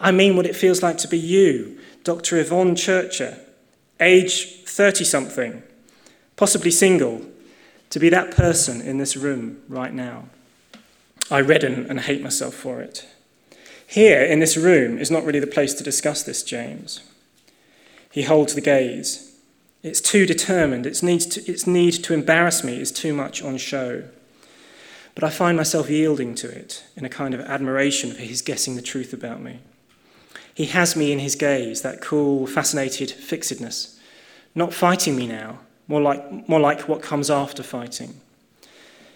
I 0.00 0.10
mean 0.10 0.36
what 0.36 0.46
it 0.46 0.56
feels 0.56 0.82
like 0.82 0.98
to 0.98 1.08
be 1.08 1.18
you, 1.18 1.78
Dr. 2.04 2.36
Yvonne 2.38 2.76
Churcher, 2.76 3.38
age 4.00 4.64
30 4.64 5.04
something, 5.04 5.62
possibly 6.36 6.70
single, 6.70 7.22
to 7.90 7.98
be 7.98 8.08
that 8.08 8.30
person 8.30 8.80
in 8.80 8.98
this 8.98 9.16
room 9.16 9.62
right 9.68 9.92
now. 9.92 10.26
I 11.30 11.40
redden 11.40 11.86
and 11.88 12.00
hate 12.00 12.22
myself 12.22 12.54
for 12.54 12.80
it. 12.80 13.06
Here 13.86 14.22
in 14.22 14.40
this 14.40 14.56
room 14.56 14.98
is 14.98 15.10
not 15.10 15.24
really 15.24 15.40
the 15.40 15.46
place 15.46 15.74
to 15.74 15.84
discuss 15.84 16.22
this, 16.22 16.42
James. 16.42 17.00
He 18.10 18.22
holds 18.22 18.54
the 18.54 18.60
gaze. 18.60 19.36
It's 19.82 20.00
too 20.00 20.26
determined. 20.26 20.86
Its, 20.86 21.02
needs 21.02 21.26
to, 21.26 21.50
its 21.50 21.66
need 21.66 21.92
to 22.04 22.14
embarrass 22.14 22.64
me 22.64 22.80
is 22.80 22.90
too 22.90 23.14
much 23.14 23.42
on 23.42 23.56
show. 23.56 24.04
But 25.14 25.24
I 25.24 25.30
find 25.30 25.56
myself 25.56 25.88
yielding 25.88 26.34
to 26.36 26.48
it 26.48 26.84
in 26.96 27.04
a 27.04 27.08
kind 27.08 27.34
of 27.34 27.40
admiration 27.40 28.12
for 28.12 28.22
his 28.22 28.42
guessing 28.42 28.76
the 28.76 28.82
truth 28.82 29.12
about 29.12 29.40
me. 29.40 29.60
He 30.56 30.64
has 30.64 30.96
me 30.96 31.12
in 31.12 31.18
his 31.18 31.34
gaze, 31.34 31.82
that 31.82 32.00
cool, 32.00 32.46
fascinated 32.46 33.10
fixedness, 33.10 34.00
not 34.54 34.72
fighting 34.72 35.14
me 35.14 35.26
now, 35.26 35.58
more 35.86 36.00
like, 36.00 36.48
more 36.48 36.58
like 36.58 36.88
what 36.88 37.02
comes 37.02 37.30
after 37.30 37.62
fighting. 37.62 38.18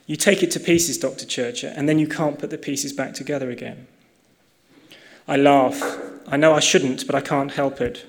You 0.07 0.17
take 0.17 0.43
it 0.43 0.51
to 0.51 0.61
pieces, 0.61 0.99
Dr. 0.99 1.25
Churcher, 1.25 1.73
and 1.75 1.89
then 1.89 1.99
you 1.99 2.07
can't 2.07 2.39
put 2.39 2.51
the 2.51 2.59
pieces 2.59 2.93
back 2.93 3.15
together 3.15 3.49
again. 3.51 3.87
I 5.27 5.39
laugh. 5.39 5.99
I 6.29 6.37
know 6.37 6.53
I 6.53 6.61
shouldn't, 6.61 7.07
but 7.07 7.15
I 7.15 7.23
can't 7.23 7.53
help 7.53 7.81
it. 7.81 8.05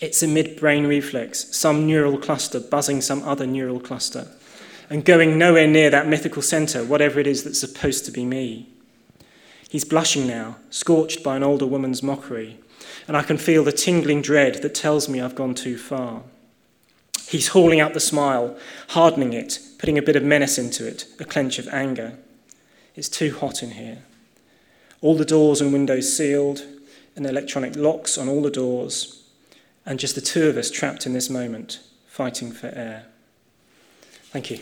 It's 0.00 0.24
a 0.24 0.26
midbrain 0.26 0.88
reflex, 0.88 1.56
some 1.56 1.86
neural 1.86 2.18
cluster 2.18 2.58
buzzing 2.58 3.02
some 3.02 3.22
other 3.22 3.46
neural 3.46 3.78
cluster, 3.78 4.26
and 4.90 5.04
going 5.04 5.38
nowhere 5.38 5.68
near 5.68 5.90
that 5.90 6.08
mythical 6.08 6.42
centre, 6.42 6.82
whatever 6.82 7.20
it 7.20 7.28
is 7.28 7.44
that's 7.44 7.60
supposed 7.60 8.04
to 8.06 8.10
be 8.10 8.24
me. 8.24 8.68
He's 9.68 9.84
blushing 9.84 10.26
now, 10.26 10.56
scorched 10.70 11.22
by 11.22 11.36
an 11.36 11.42
older 11.42 11.66
woman's 11.66 12.02
mockery, 12.02 12.58
and 13.06 13.16
I 13.16 13.22
can 13.22 13.36
feel 13.36 13.64
the 13.64 13.72
tingling 13.72 14.22
dread 14.22 14.62
that 14.62 14.74
tells 14.74 15.08
me 15.08 15.20
I've 15.20 15.34
gone 15.34 15.54
too 15.54 15.76
far. 15.76 16.22
He's 17.28 17.48
hauling 17.48 17.78
out 17.78 17.92
the 17.92 18.00
smile, 18.00 18.56
hardening 18.88 19.34
it, 19.34 19.58
putting 19.78 19.98
a 19.98 20.02
bit 20.02 20.16
of 20.16 20.22
menace 20.22 20.56
into 20.56 20.86
it, 20.86 21.06
a 21.20 21.24
clench 21.24 21.58
of 21.58 21.68
anger. 21.68 22.18
It's 22.94 23.10
too 23.10 23.36
hot 23.36 23.62
in 23.62 23.72
here. 23.72 23.98
All 25.02 25.14
the 25.14 25.26
doors 25.26 25.60
and 25.60 25.72
windows 25.72 26.16
sealed, 26.16 26.62
and 27.14 27.26
electronic 27.26 27.76
locks 27.76 28.16
on 28.16 28.28
all 28.28 28.40
the 28.40 28.50
doors, 28.50 29.22
and 29.84 29.98
just 29.98 30.14
the 30.14 30.20
two 30.22 30.48
of 30.48 30.56
us 30.56 30.70
trapped 30.70 31.04
in 31.04 31.12
this 31.12 31.28
moment, 31.28 31.80
fighting 32.06 32.52
for 32.52 32.68
air. 32.68 33.04
Thank 34.30 34.50
you. 34.50 34.60